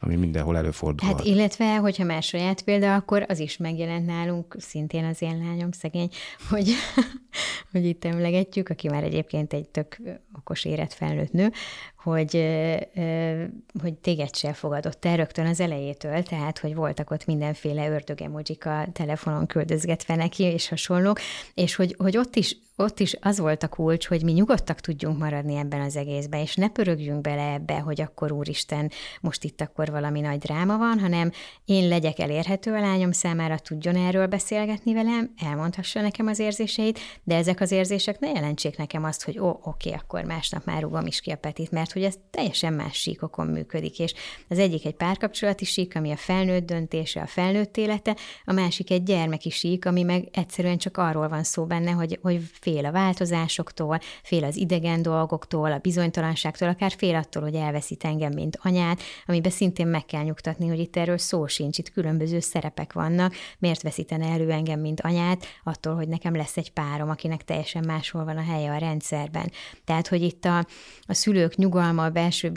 ami 0.00 0.16
mindenhol 0.16 0.56
előfordul. 0.56 1.08
Hát 1.08 1.24
illetve, 1.24 1.76
hogyha 1.76 2.04
már 2.04 2.22
saját 2.22 2.62
példa, 2.62 2.94
akkor 2.94 3.24
az 3.28 3.38
is 3.38 3.56
megjelent 3.56 4.06
nálunk, 4.06 4.56
szintén 4.58 5.04
az 5.04 5.22
én 5.22 5.38
lányom 5.38 5.70
szegény, 5.70 6.08
hogy, 6.48 6.72
hogy 7.72 7.84
itt 7.84 8.04
emlegetjük, 8.04 8.68
aki 8.68 8.88
már 8.88 9.04
egyébként 9.04 9.52
egy 9.52 9.68
tök 9.68 9.98
okos 10.38 10.64
érett 10.64 10.92
felnőtt 10.92 11.32
nő, 11.32 11.52
hogy, 12.08 12.46
hogy 13.82 13.94
téged 13.94 14.34
se 14.34 14.52
fogadott 14.52 15.04
el 15.04 15.16
rögtön 15.16 15.46
az 15.46 15.60
elejétől, 15.60 16.22
tehát, 16.22 16.58
hogy 16.58 16.74
voltak 16.74 17.10
ott 17.10 17.26
mindenféle 17.26 17.88
ördögemojik 17.88 18.66
a 18.66 18.86
telefonon 18.92 19.46
küldözgetve 19.46 20.14
neki, 20.14 20.42
és 20.42 20.68
hasonlók, 20.68 21.20
és 21.54 21.74
hogy, 21.74 21.94
hogy 21.98 22.16
ott 22.16 22.36
is 22.36 22.56
ott 22.80 23.00
is 23.00 23.16
az 23.20 23.38
volt 23.38 23.62
a 23.62 23.68
kulcs, 23.68 24.06
hogy 24.06 24.22
mi 24.22 24.32
nyugodtak 24.32 24.80
tudjunk 24.80 25.18
maradni 25.18 25.56
ebben 25.56 25.80
az 25.80 25.96
egészben, 25.96 26.40
és 26.40 26.54
ne 26.54 26.68
pörögjünk 26.68 27.20
bele 27.20 27.52
ebbe, 27.52 27.78
hogy 27.78 28.00
akkor 28.00 28.32
úristen, 28.32 28.90
most 29.20 29.44
itt 29.44 29.60
akkor 29.60 29.90
valami 29.90 30.20
nagy 30.20 30.38
dráma 30.38 30.76
van, 30.76 30.98
hanem 30.98 31.30
én 31.64 31.88
legyek 31.88 32.18
elérhető 32.18 32.74
a 32.74 32.80
lányom 32.80 33.12
számára, 33.12 33.58
tudjon 33.58 33.96
erről 33.96 34.26
beszélgetni 34.26 34.94
velem, 34.94 35.34
elmondhassa 35.44 36.00
nekem 36.00 36.26
az 36.26 36.38
érzéseit, 36.38 36.98
de 37.22 37.36
ezek 37.36 37.60
az 37.60 37.70
érzések 37.70 38.18
ne 38.18 38.28
jelentsék 38.28 38.76
nekem 38.76 39.04
azt, 39.04 39.24
hogy 39.24 39.38
ó, 39.38 39.60
oké, 39.62 39.90
akkor 39.90 40.24
másnap 40.24 40.64
már 40.64 40.82
rugom 40.82 41.06
is 41.06 41.20
ki 41.20 41.30
a 41.30 41.36
petit, 41.36 41.70
mert 41.70 41.92
hogy 41.98 42.06
ez 42.06 42.18
teljesen 42.30 42.72
más 42.72 42.96
síkokon 42.96 43.46
működik, 43.46 43.98
és 43.98 44.14
az 44.48 44.58
egyik 44.58 44.84
egy 44.84 44.94
párkapcsolati 44.94 45.64
sík, 45.64 45.96
ami 45.96 46.10
a 46.10 46.16
felnőtt 46.16 46.66
döntése, 46.66 47.20
a 47.20 47.26
felnőtt 47.26 47.76
élete, 47.76 48.16
a 48.44 48.52
másik 48.52 48.90
egy 48.90 49.02
gyermeki 49.02 49.50
sík, 49.50 49.86
ami 49.86 50.02
meg 50.02 50.28
egyszerűen 50.32 50.78
csak 50.78 50.96
arról 50.96 51.28
van 51.28 51.42
szó 51.42 51.64
benne, 51.64 51.90
hogy, 51.90 52.18
hogy 52.22 52.40
fél 52.60 52.84
a 52.84 52.92
változásoktól, 52.92 53.98
fél 54.22 54.44
az 54.44 54.56
idegen 54.56 55.02
dolgoktól, 55.02 55.72
a 55.72 55.78
bizonytalanságtól, 55.78 56.68
akár 56.68 56.92
fél 56.96 57.14
attól, 57.14 57.42
hogy 57.42 57.54
elveszít 57.54 58.04
engem, 58.04 58.32
mint 58.32 58.58
anyát, 58.62 59.02
amiben 59.26 59.50
szintén 59.50 59.86
meg 59.86 60.04
kell 60.04 60.22
nyugtatni, 60.22 60.68
hogy 60.68 60.78
itt 60.78 60.96
erről 60.96 61.18
szó 61.18 61.46
sincs, 61.46 61.78
itt 61.78 61.92
különböző 61.92 62.40
szerepek 62.40 62.92
vannak, 62.92 63.34
miért 63.58 63.82
veszítene 63.82 64.26
elő 64.26 64.50
engem, 64.50 64.80
mint 64.80 65.00
anyát, 65.00 65.46
attól, 65.64 65.94
hogy 65.94 66.08
nekem 66.08 66.36
lesz 66.36 66.56
egy 66.56 66.72
párom, 66.72 67.10
akinek 67.10 67.44
teljesen 67.44 67.84
máshol 67.86 68.24
van 68.24 68.36
a 68.36 68.42
helye 68.42 68.70
a 68.70 68.78
rendszerben. 68.78 69.50
Tehát, 69.84 70.08
hogy 70.08 70.22
itt 70.22 70.44
a, 70.44 70.66
a 71.02 71.14
szülők 71.14 71.56
nyugodt 71.56 71.76
nyugalma, 71.78 72.04
a 72.04 72.10
belső 72.10 72.52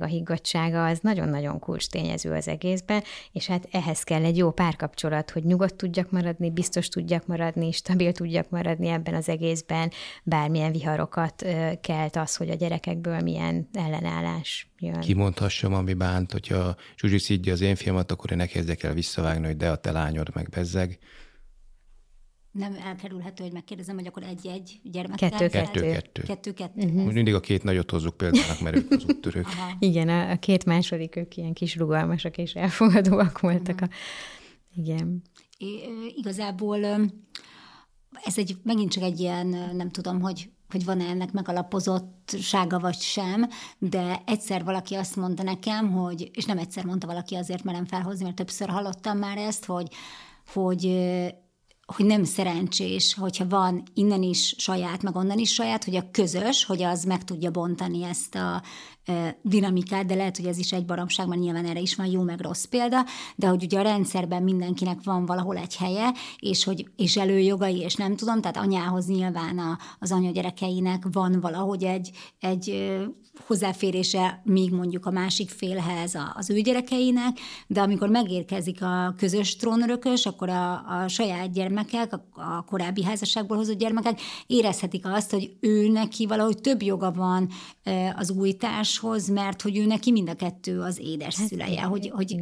a 0.00 0.04
higgadsága, 0.04 0.86
az 0.86 0.98
nagyon-nagyon 1.02 1.58
kulcs 1.58 1.88
tényező 1.88 2.32
az 2.32 2.48
egészben, 2.48 3.02
és 3.32 3.46
hát 3.46 3.68
ehhez 3.70 4.02
kell 4.02 4.24
egy 4.24 4.36
jó 4.36 4.50
párkapcsolat, 4.50 5.30
hogy 5.30 5.44
nyugodt 5.44 5.74
tudjak 5.74 6.10
maradni, 6.10 6.50
biztos 6.50 6.88
tudjak 6.88 7.26
maradni, 7.26 7.72
stabil 7.72 8.12
tudjak 8.12 8.50
maradni 8.50 8.88
ebben 8.88 9.14
az 9.14 9.28
egészben, 9.28 9.90
bármilyen 10.22 10.72
viharokat 10.72 11.44
kelt 11.80 12.16
az, 12.16 12.36
hogy 12.36 12.50
a 12.50 12.54
gyerekekből 12.54 13.20
milyen 13.20 13.68
ellenállás 13.72 14.68
jön. 14.78 15.00
Kimondhassam, 15.00 15.74
ami 15.74 15.94
bánt, 15.94 16.32
hogyha 16.32 16.76
Zsuzsi 16.96 17.18
szidja 17.18 17.52
az 17.52 17.60
én 17.60 17.74
filmet, 17.74 18.10
akkor 18.10 18.30
én 18.30 18.36
ne 18.36 18.46
kezdjek 18.46 18.82
el 18.82 18.94
visszavágni, 18.94 19.46
hogy 19.46 19.56
de 19.56 19.70
a 19.70 19.76
te 19.76 19.92
lányod 19.92 20.28
meg 20.34 20.48
bezzeg. 20.48 20.98
Nem 22.56 22.76
elkerülhető, 22.84 23.42
hogy 23.42 23.52
megkérdezem, 23.52 23.94
hogy 23.96 24.06
akkor 24.06 24.22
egy-egy 24.22 24.80
gyermekkel. 24.82 25.30
Kettő. 25.30 25.48
Kettő-kettő. 25.48 26.22
Kettő-kettő. 26.22 26.82
Uh-huh. 26.82 27.02
Most 27.02 27.14
mindig 27.14 27.34
a 27.34 27.40
két 27.40 27.62
nagyot 27.62 27.90
hozzuk 27.90 28.16
példának, 28.16 28.60
mert 28.60 28.76
ők 28.76 28.90
az 28.90 29.04
úttörők. 29.04 29.46
Igen, 29.78 30.08
a, 30.08 30.30
a 30.30 30.36
két 30.36 30.64
második, 30.64 31.16
ők 31.16 31.36
ilyen 31.36 31.52
kis 31.52 31.76
rugalmasak 31.76 32.38
és 32.38 32.54
elfogadóak 32.54 33.40
voltak. 33.40 33.80
A... 33.80 33.88
Igen. 34.74 35.22
Igazából 36.16 36.82
ö, 36.82 37.02
ez 38.24 38.38
egy, 38.38 38.56
megint 38.62 38.92
csak 38.92 39.02
egy 39.02 39.20
ilyen, 39.20 39.46
nem 39.76 39.90
tudom, 39.90 40.20
hogy 40.20 40.50
hogy 40.70 40.84
van-e 40.84 41.04
ennek 41.04 41.32
megalapozottsága 41.32 42.78
vagy 42.78 42.98
sem, 42.98 43.48
de 43.78 44.22
egyszer 44.26 44.64
valaki 44.64 44.94
azt 44.94 45.16
mondta 45.16 45.42
nekem, 45.42 45.92
hogy, 45.92 46.30
és 46.32 46.44
nem 46.44 46.58
egyszer 46.58 46.84
mondta 46.84 47.06
valaki, 47.06 47.34
azért 47.34 47.64
merem 47.64 47.84
felhozni, 47.84 48.24
mert 48.24 48.36
többször 48.36 48.68
hallottam 48.68 49.18
már 49.18 49.38
ezt, 49.38 49.64
hogy, 49.64 49.88
hogy 50.52 50.84
hogy 51.86 52.06
nem 52.06 52.24
szerencsés, 52.24 53.14
hogyha 53.14 53.48
van 53.48 53.82
innen 53.94 54.22
is 54.22 54.54
saját, 54.58 55.02
meg 55.02 55.16
onnan 55.16 55.38
is 55.38 55.52
saját, 55.52 55.84
hogy 55.84 55.96
a 55.96 56.10
közös, 56.10 56.64
hogy 56.64 56.82
az 56.82 57.04
meg 57.04 57.24
tudja 57.24 57.50
bontani 57.50 58.02
ezt 58.02 58.34
a 58.34 58.62
dinamikát, 59.42 60.06
de 60.06 60.14
lehet, 60.14 60.36
hogy 60.36 60.46
ez 60.46 60.58
is 60.58 60.72
egy 60.72 60.84
baromság, 60.84 61.26
mert 61.26 61.40
nyilván 61.40 61.64
erre 61.64 61.80
is 61.80 61.94
van 61.94 62.06
jó 62.06 62.22
meg 62.22 62.40
rossz 62.40 62.64
példa, 62.64 63.04
de 63.36 63.46
hogy 63.46 63.62
ugye 63.64 63.78
a 63.78 63.82
rendszerben 63.82 64.42
mindenkinek 64.42 64.98
van 65.04 65.26
valahol 65.26 65.56
egy 65.56 65.76
helye, 65.76 66.12
és 66.38 66.64
hogy 66.64 66.86
és 66.96 67.16
előjogai, 67.16 67.78
és 67.78 67.94
nem 67.94 68.16
tudom, 68.16 68.40
tehát 68.40 68.56
anyához 68.56 69.06
nyilván 69.06 69.58
a, 69.58 69.78
az 69.98 70.12
anya 70.12 70.30
gyerekeinek 70.30 71.02
van 71.12 71.40
valahogy 71.40 71.84
egy, 71.84 72.10
egy 72.40 72.94
hozzáférése 73.46 74.40
még 74.44 74.72
mondjuk 74.72 75.06
a 75.06 75.10
másik 75.10 75.50
félhez 75.50 76.14
a- 76.14 76.32
az 76.36 76.50
ő 76.50 76.60
gyerekeinek, 76.60 77.38
de 77.66 77.80
amikor 77.80 78.08
megérkezik 78.08 78.82
a 78.82 79.14
közös 79.16 79.56
trónörökös, 79.56 80.26
akkor 80.26 80.48
a, 80.48 80.72
a 80.72 81.08
saját 81.08 81.50
gyermekek, 81.82 82.20
a, 82.34 82.64
korábbi 82.64 83.04
házasságból 83.04 83.56
hozott 83.56 83.78
gyermekek 83.78 84.20
érezhetik 84.46 85.06
azt, 85.06 85.30
hogy 85.30 85.56
ő 85.60 85.88
neki 85.88 86.26
valahogy 86.26 86.60
több 86.60 86.82
joga 86.82 87.12
van 87.12 87.48
az 88.16 88.30
új 88.30 88.52
társhoz, 88.52 89.28
mert 89.28 89.62
hogy 89.62 89.76
ő 89.78 89.86
neki 89.86 90.12
mind 90.12 90.28
a 90.28 90.34
kettő 90.34 90.80
az 90.80 91.00
édes 91.02 91.34
szüleje. 91.34 91.82
Hogy, 91.82 92.10
hogy 92.14 92.36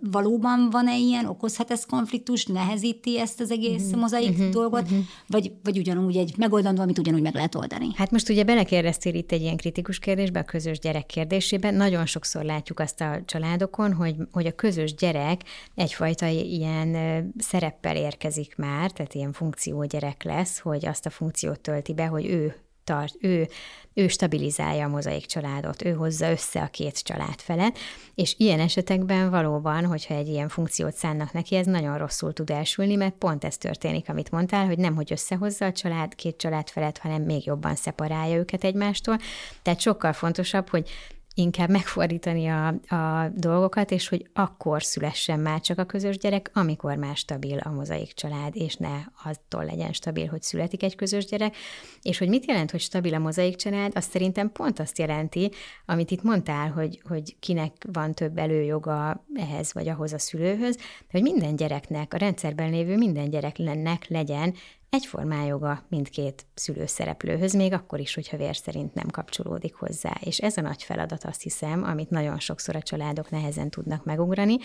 valóban 0.00 0.68
van-e 0.70 0.96
ilyen, 0.96 1.26
okozhat 1.26 1.70
ez 1.70 1.86
konfliktus, 1.86 2.46
nehezíti 2.46 3.20
ezt 3.20 3.40
az 3.40 3.50
egész 3.50 3.92
mozaik 3.92 4.48
dolgot, 4.48 4.88
vagy, 5.26 5.52
vagy 5.62 5.78
ugyanúgy 5.78 6.16
egy 6.16 6.34
megoldandó, 6.36 6.82
amit 6.82 6.98
ugyanúgy 6.98 7.22
meg 7.22 7.34
lehet 7.34 7.54
oldani. 7.54 7.86
Hát 7.94 8.10
most 8.10 8.28
ugye 8.28 8.44
belekérdeztél 8.44 9.14
itt 9.14 9.32
egy 9.32 9.40
ilyen 9.40 9.56
kritikus 9.56 9.98
kérdésbe, 9.98 10.40
a 10.40 10.44
közös 10.44 10.78
gyerek 10.78 11.06
kérdésében. 11.06 11.74
Nagyon 11.74 12.06
sokszor 12.06 12.44
látjuk 12.44 12.80
azt 12.80 13.00
a 13.00 13.22
családokon, 13.24 13.92
hogy, 13.92 14.16
hogy 14.32 14.46
a 14.46 14.52
közös 14.52 14.94
gyerek 14.94 15.40
egyfajta 15.74 16.26
ilyen 16.26 16.96
szereppel 17.38 17.96
érkezik 17.96 18.56
már, 18.56 18.73
tehát 18.74 19.14
ilyen 19.14 19.32
funkciógyerek 19.32 20.22
lesz, 20.22 20.58
hogy 20.58 20.86
azt 20.86 21.06
a 21.06 21.10
funkciót 21.10 21.60
tölti 21.60 21.94
be, 21.94 22.06
hogy 22.06 22.26
ő 22.26 22.54
tart, 22.84 23.14
ő, 23.20 23.48
ő 23.94 24.08
stabilizálja 24.08 24.84
a 24.84 24.88
mozaik 24.88 25.26
családot, 25.26 25.84
ő 25.84 25.92
hozza 25.92 26.30
össze 26.30 26.60
a 26.62 26.66
két 26.66 27.02
család 27.02 27.40
felet, 27.40 27.78
és 28.14 28.34
ilyen 28.38 28.60
esetekben 28.60 29.30
valóban, 29.30 29.84
hogyha 29.84 30.14
egy 30.14 30.28
ilyen 30.28 30.48
funkciót 30.48 30.94
szánnak 30.94 31.32
neki, 31.32 31.56
ez 31.56 31.66
nagyon 31.66 31.98
rosszul 31.98 32.32
tud 32.32 32.50
elsülni, 32.50 32.94
mert 32.94 33.14
pont 33.14 33.44
ez 33.44 33.56
történik, 33.56 34.08
amit 34.08 34.30
mondtál, 34.30 34.66
hogy 34.66 34.78
nem, 34.78 34.94
hogy 34.94 35.12
összehozza 35.12 35.66
a 35.66 35.72
család, 35.72 36.14
két 36.14 36.36
család 36.36 36.68
felet, 36.68 36.98
hanem 36.98 37.22
még 37.22 37.46
jobban 37.46 37.74
szeparálja 37.74 38.36
őket 38.36 38.64
egymástól. 38.64 39.18
Tehát 39.62 39.80
sokkal 39.80 40.12
fontosabb, 40.12 40.68
hogy 40.68 40.88
inkább 41.34 41.70
megfordítani 41.70 42.46
a, 42.46 42.66
a 42.94 43.28
dolgokat, 43.34 43.90
és 43.90 44.08
hogy 44.08 44.26
akkor 44.32 44.82
szülessen 44.82 45.40
már 45.40 45.60
csak 45.60 45.78
a 45.78 45.84
közös 45.84 46.18
gyerek, 46.18 46.50
amikor 46.54 46.96
már 46.96 47.16
stabil 47.16 47.58
a 47.58 47.70
mozaik 47.70 48.12
család, 48.12 48.56
és 48.56 48.76
ne 48.76 48.96
attól 49.24 49.64
legyen 49.64 49.92
stabil, 49.92 50.26
hogy 50.26 50.42
születik 50.42 50.82
egy 50.82 50.94
közös 50.94 51.24
gyerek. 51.24 51.56
És 52.02 52.18
hogy 52.18 52.28
mit 52.28 52.46
jelent, 52.46 52.70
hogy 52.70 52.80
stabil 52.80 53.14
a 53.14 53.18
mozaik 53.18 53.56
család, 53.56 53.92
azt 53.96 54.10
szerintem 54.10 54.52
pont 54.52 54.78
azt 54.78 54.98
jelenti, 54.98 55.50
amit 55.86 56.10
itt 56.10 56.22
mondtál, 56.22 56.70
hogy, 56.70 57.00
hogy 57.08 57.36
kinek 57.40 57.72
van 57.92 58.12
több 58.12 58.38
előjoga 58.38 59.24
ehhez 59.34 59.72
vagy 59.72 59.88
ahhoz 59.88 60.12
a 60.12 60.18
szülőhöz, 60.18 60.76
de 60.76 61.10
hogy 61.10 61.22
minden 61.22 61.56
gyereknek, 61.56 62.14
a 62.14 62.16
rendszerben 62.16 62.70
lévő 62.70 62.96
minden 62.96 63.30
gyereknek 63.30 64.08
legyen 64.08 64.54
egyformán 64.94 65.44
joga 65.44 65.84
mindkét 65.88 66.46
szülőszereplőhöz, 66.54 67.54
még 67.54 67.72
akkor 67.72 68.00
is, 68.00 68.14
hogyha 68.14 68.36
vér 68.36 68.56
szerint 68.56 68.94
nem 68.94 69.08
kapcsolódik 69.08 69.74
hozzá. 69.74 70.12
És 70.20 70.38
ez 70.38 70.56
a 70.56 70.60
nagy 70.60 70.82
feladat, 70.82 71.24
azt 71.24 71.42
hiszem, 71.42 71.82
amit 71.82 72.10
nagyon 72.10 72.38
sokszor 72.38 72.76
a 72.76 72.82
családok 72.82 73.30
nehezen 73.30 73.70
tudnak 73.70 74.04
megugrani, 74.04 74.56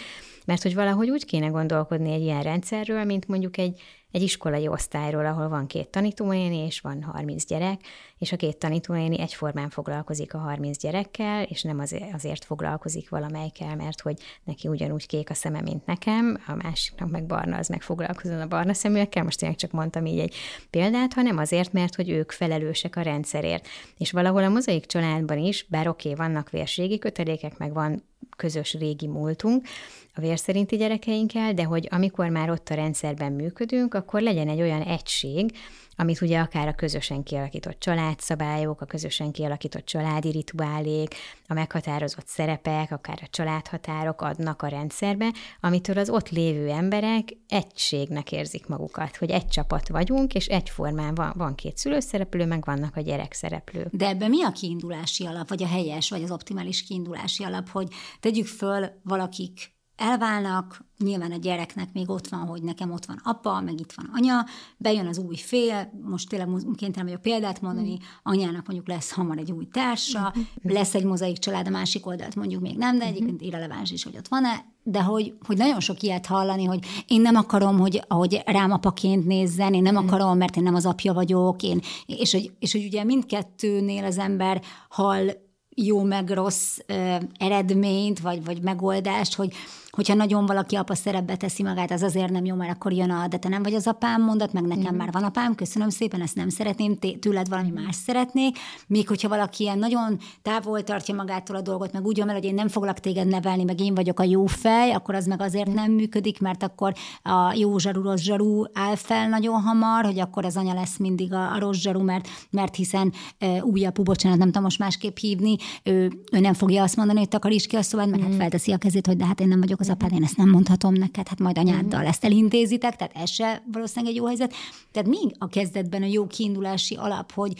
mert 0.45 0.61
hogy 0.61 0.75
valahogy 0.75 1.09
úgy 1.09 1.25
kéne 1.25 1.47
gondolkodni 1.47 2.11
egy 2.11 2.21
ilyen 2.21 2.41
rendszerről, 2.41 3.03
mint 3.03 3.27
mondjuk 3.27 3.57
egy, 3.57 3.81
egy 4.11 4.21
iskolai 4.21 4.67
osztályról, 4.67 5.25
ahol 5.25 5.49
van 5.49 5.67
két 5.67 5.87
tanítónéni, 5.87 6.57
és 6.57 6.79
van 6.79 7.03
30 7.03 7.45
gyerek, 7.45 7.81
és 8.17 8.31
a 8.31 8.35
két 8.35 8.57
tanítónéni 8.57 9.19
egyformán 9.19 9.69
foglalkozik 9.69 10.33
a 10.33 10.37
30 10.37 10.77
gyerekkel, 10.77 11.43
és 11.43 11.61
nem 11.61 11.79
azért, 11.79 12.13
azért 12.13 12.45
foglalkozik 12.45 13.09
valamelyikkel, 13.09 13.75
mert 13.75 14.01
hogy 14.01 14.19
neki 14.43 14.67
ugyanúgy 14.67 15.07
kék 15.07 15.29
a 15.29 15.33
szeme, 15.33 15.61
mint 15.61 15.85
nekem, 15.85 16.43
a 16.47 16.53
másiknak 16.53 17.09
meg 17.09 17.25
barna, 17.25 17.57
az 17.57 17.67
meg 17.67 17.81
foglalkozon 17.81 18.41
a 18.41 18.47
barna 18.47 18.73
szeműekkel, 18.73 19.23
most 19.23 19.39
tényleg 19.39 19.57
csak 19.57 19.71
mondtam 19.71 20.05
így 20.05 20.19
egy 20.19 20.35
példát, 20.69 21.13
hanem 21.13 21.37
azért, 21.37 21.73
mert 21.73 21.95
hogy 21.95 22.09
ők 22.09 22.31
felelősek 22.31 22.95
a 22.95 23.01
rendszerért. 23.01 23.67
És 23.97 24.11
valahol 24.11 24.43
a 24.43 24.49
mozaik 24.49 24.85
családban 24.85 25.37
is, 25.37 25.65
bár 25.69 25.87
oké, 25.87 26.11
okay, 26.11 26.27
vannak 26.27 26.49
vérségi 26.49 26.99
kötelékek, 26.99 27.57
meg 27.57 27.73
van 27.73 28.03
közös 28.37 28.73
régi 28.73 29.07
múltunk 29.07 29.67
a 30.15 30.21
vérszerinti 30.21 30.75
gyerekeinkkel, 30.75 31.53
de 31.53 31.63
hogy 31.63 31.87
amikor 31.91 32.29
már 32.29 32.49
ott 32.49 32.69
a 32.69 32.75
rendszerben 32.75 33.31
működünk, 33.31 33.93
akkor 33.93 34.21
legyen 34.21 34.49
egy 34.49 34.61
olyan 34.61 34.81
egység, 34.81 35.51
amit 35.95 36.21
ugye 36.21 36.39
akár 36.39 36.67
a 36.67 36.73
közösen 36.73 37.23
kialakított 37.23 37.79
családszabályok, 37.79 38.81
a 38.81 38.85
közösen 38.85 39.31
kialakított 39.31 39.85
családi 39.85 40.29
rituálék, 40.31 41.15
a 41.49 41.53
meghatározott 41.53 42.27
szerepek, 42.27 42.91
akár 42.91 43.19
a 43.21 43.27
családhatárok 43.29 44.21
adnak 44.21 44.61
a 44.61 44.67
rendszerbe, 44.67 45.33
amitől 45.59 45.97
az 45.97 46.09
ott 46.09 46.29
lévő 46.29 46.69
emberek 46.69 47.37
egységnek 47.47 48.31
érzik 48.31 48.67
magukat, 48.67 49.17
hogy 49.17 49.29
egy 49.29 49.47
csapat 49.47 49.87
vagyunk, 49.87 50.33
és 50.33 50.45
egyformán 50.45 51.15
van, 51.15 51.33
van 51.35 51.55
két 51.55 51.77
szülőszereplő, 51.77 52.45
meg 52.45 52.65
vannak 52.65 52.95
a 52.95 53.01
gyerekszereplők. 53.01 53.87
De 53.91 54.07
ebben 54.07 54.29
mi 54.29 54.43
a 54.43 54.51
kiindulási 54.51 55.25
alap, 55.25 55.49
vagy 55.49 55.63
a 55.63 55.67
helyes, 55.67 56.09
vagy 56.09 56.23
az 56.23 56.31
optimális 56.31 56.83
kiindulási 56.83 57.43
alap, 57.43 57.69
hogy 57.69 57.87
tegyük 58.19 58.47
föl 58.47 58.85
valakik 59.03 59.77
elválnak, 59.99 60.83
nyilván 60.97 61.31
a 61.31 61.37
gyereknek 61.37 61.93
még 61.93 62.09
ott 62.09 62.27
van, 62.27 62.39
hogy 62.39 62.61
nekem 62.61 62.91
ott 62.91 63.05
van 63.05 63.21
apa, 63.23 63.61
meg 63.61 63.79
itt 63.79 63.91
van 63.91 64.09
anya, 64.13 64.45
bejön 64.77 65.07
az 65.07 65.17
új 65.17 65.35
fél, 65.35 65.91
most 66.01 66.29
tényleg 66.29 66.47
kénytelen 66.75 67.07
vagyok 67.07 67.21
példát 67.21 67.61
mondani, 67.61 67.97
anyának 68.23 68.65
mondjuk 68.65 68.87
lesz 68.87 69.11
hamar 69.11 69.37
egy 69.37 69.51
új 69.51 69.67
társa, 69.71 70.33
lesz 70.61 70.95
egy 70.95 71.03
mozaik 71.03 71.37
család, 71.37 71.67
a 71.67 71.69
másik 71.69 72.05
oldalt 72.05 72.35
mondjuk 72.35 72.61
még 72.61 72.77
nem, 72.77 72.97
de 72.97 73.05
egyébként 73.05 73.41
irreleváns 73.41 73.91
is, 73.91 74.03
hogy 74.03 74.17
ott 74.17 74.27
van-e, 74.27 74.65
de 74.83 75.01
hogy, 75.03 75.33
hogy 75.45 75.57
nagyon 75.57 75.79
sok 75.79 76.01
ilyet 76.01 76.25
hallani, 76.25 76.65
hogy 76.65 76.85
én 77.07 77.21
nem 77.21 77.35
akarom, 77.35 77.79
hogy 77.79 78.03
ahogy 78.07 78.41
rám 78.45 78.71
apaként 78.71 79.25
nézzen, 79.25 79.73
én 79.73 79.81
nem 79.81 79.97
akarom, 79.97 80.37
mert 80.37 80.55
én 80.55 80.63
nem 80.63 80.75
az 80.75 80.85
apja 80.85 81.13
vagyok, 81.13 81.63
én, 81.63 81.81
és, 82.05 82.31
hogy, 82.31 82.51
és 82.59 82.71
hogy 82.71 82.85
ugye 82.85 83.03
mindkettőnél 83.03 84.03
az 84.03 84.17
ember 84.17 84.61
hall 84.89 85.47
jó 85.75 86.03
meg 86.03 86.29
rossz 86.29 86.77
ö, 86.85 87.15
eredményt, 87.37 88.19
vagy, 88.19 88.43
vagy 88.43 88.61
megoldást, 88.61 89.35
hogy 89.35 89.53
hogyha 89.91 90.13
nagyon 90.13 90.45
valaki 90.45 90.75
apa 90.75 90.95
szerepbe 90.95 91.35
teszi 91.35 91.63
magát, 91.63 91.91
az 91.91 92.01
azért 92.01 92.31
nem 92.31 92.45
jó, 92.45 92.55
mert 92.55 92.71
akkor 92.71 92.93
jön 92.93 93.09
a, 93.09 93.27
de 93.27 93.37
te 93.37 93.49
nem 93.49 93.63
vagy 93.63 93.73
az 93.73 93.87
apám 93.87 94.23
mondat, 94.23 94.53
meg 94.53 94.63
nekem 94.63 94.93
mm. 94.93 94.97
már 94.97 95.11
van 95.11 95.23
apám, 95.23 95.55
köszönöm 95.55 95.89
szépen, 95.89 96.21
ezt 96.21 96.35
nem 96.35 96.49
szeretném, 96.49 96.97
tőled 97.19 97.49
valami 97.49 97.69
más 97.69 97.95
szeretnék. 97.95 98.57
Még 98.87 99.07
hogyha 99.07 99.29
valaki 99.29 99.63
ilyen 99.63 99.79
nagyon 99.79 100.19
távol 100.41 100.83
tartja 100.83 101.15
magától 101.15 101.55
a 101.55 101.61
dolgot, 101.61 101.91
meg 101.91 102.05
úgy 102.05 102.17
van, 102.17 102.29
hogy 102.29 102.43
én 102.43 102.53
nem 102.53 102.67
foglak 102.67 102.99
téged 102.99 103.27
nevelni, 103.27 103.63
meg 103.63 103.79
én 103.79 103.95
vagyok 103.95 104.19
a 104.19 104.23
jó 104.23 104.45
fej, 104.45 104.91
akkor 104.91 105.15
az 105.15 105.25
meg 105.25 105.41
azért 105.41 105.73
nem 105.73 105.91
működik, 105.91 106.39
mert 106.39 106.63
akkor 106.63 106.93
a 107.23 107.53
jó 107.55 107.77
zsarú, 107.77 108.01
rossz 108.01 108.21
zsarú 108.21 108.63
áll 108.73 108.95
fel 108.95 109.29
nagyon 109.29 109.61
hamar, 109.61 110.05
hogy 110.05 110.19
akkor 110.19 110.45
az 110.45 110.57
anya 110.57 110.73
lesz 110.73 110.97
mindig 110.97 111.33
a, 111.33 111.53
a 111.53 111.59
rossz 111.59 111.77
zsarú, 111.77 112.01
mert, 112.01 112.27
mert 112.49 112.75
hiszen 112.75 113.13
uh, 113.41 113.65
új 113.65 113.85
apu, 113.85 114.03
bocsánat, 114.03 114.37
nem 114.37 114.47
tudom 114.47 114.63
most 114.63 114.79
másképp 114.79 115.17
hívni, 115.17 115.55
ő, 115.83 116.11
ő 116.31 116.39
nem 116.39 116.53
fogja 116.53 116.83
azt 116.83 116.95
mondani, 116.95 117.19
hogy 117.19 117.27
takaríts 117.27 117.67
ki 117.67 117.75
a 117.75 117.81
szobát, 117.81 118.09
mert 118.09 118.21
mm. 118.21 118.25
hát 118.25 118.35
felteszi 118.35 118.71
a 118.71 118.77
kezét, 118.77 119.07
hogy 119.07 119.17
de 119.17 119.25
hát 119.25 119.39
én 119.39 119.47
nem 119.47 119.59
vagyok 119.59 119.78
az 119.79 119.89
apád, 119.89 120.11
én 120.13 120.23
ezt 120.23 120.37
nem 120.37 120.49
mondhatom 120.49 120.93
neked, 120.93 121.27
hát 121.27 121.39
majd 121.39 121.57
anyáddal 121.57 122.05
ezt 122.05 122.23
elintézitek, 122.25 122.95
tehát 122.95 123.15
ez 123.15 123.29
se 123.29 123.63
valószínűleg 123.71 124.11
egy 124.13 124.19
jó 124.19 124.25
helyzet. 124.25 124.53
Tehát 124.91 125.09
mi 125.09 125.17
a 125.37 125.47
kezdetben 125.47 126.03
a 126.03 126.05
jó 126.05 126.27
kiindulási 126.27 126.95
alap, 126.95 127.31
hogy 127.31 127.53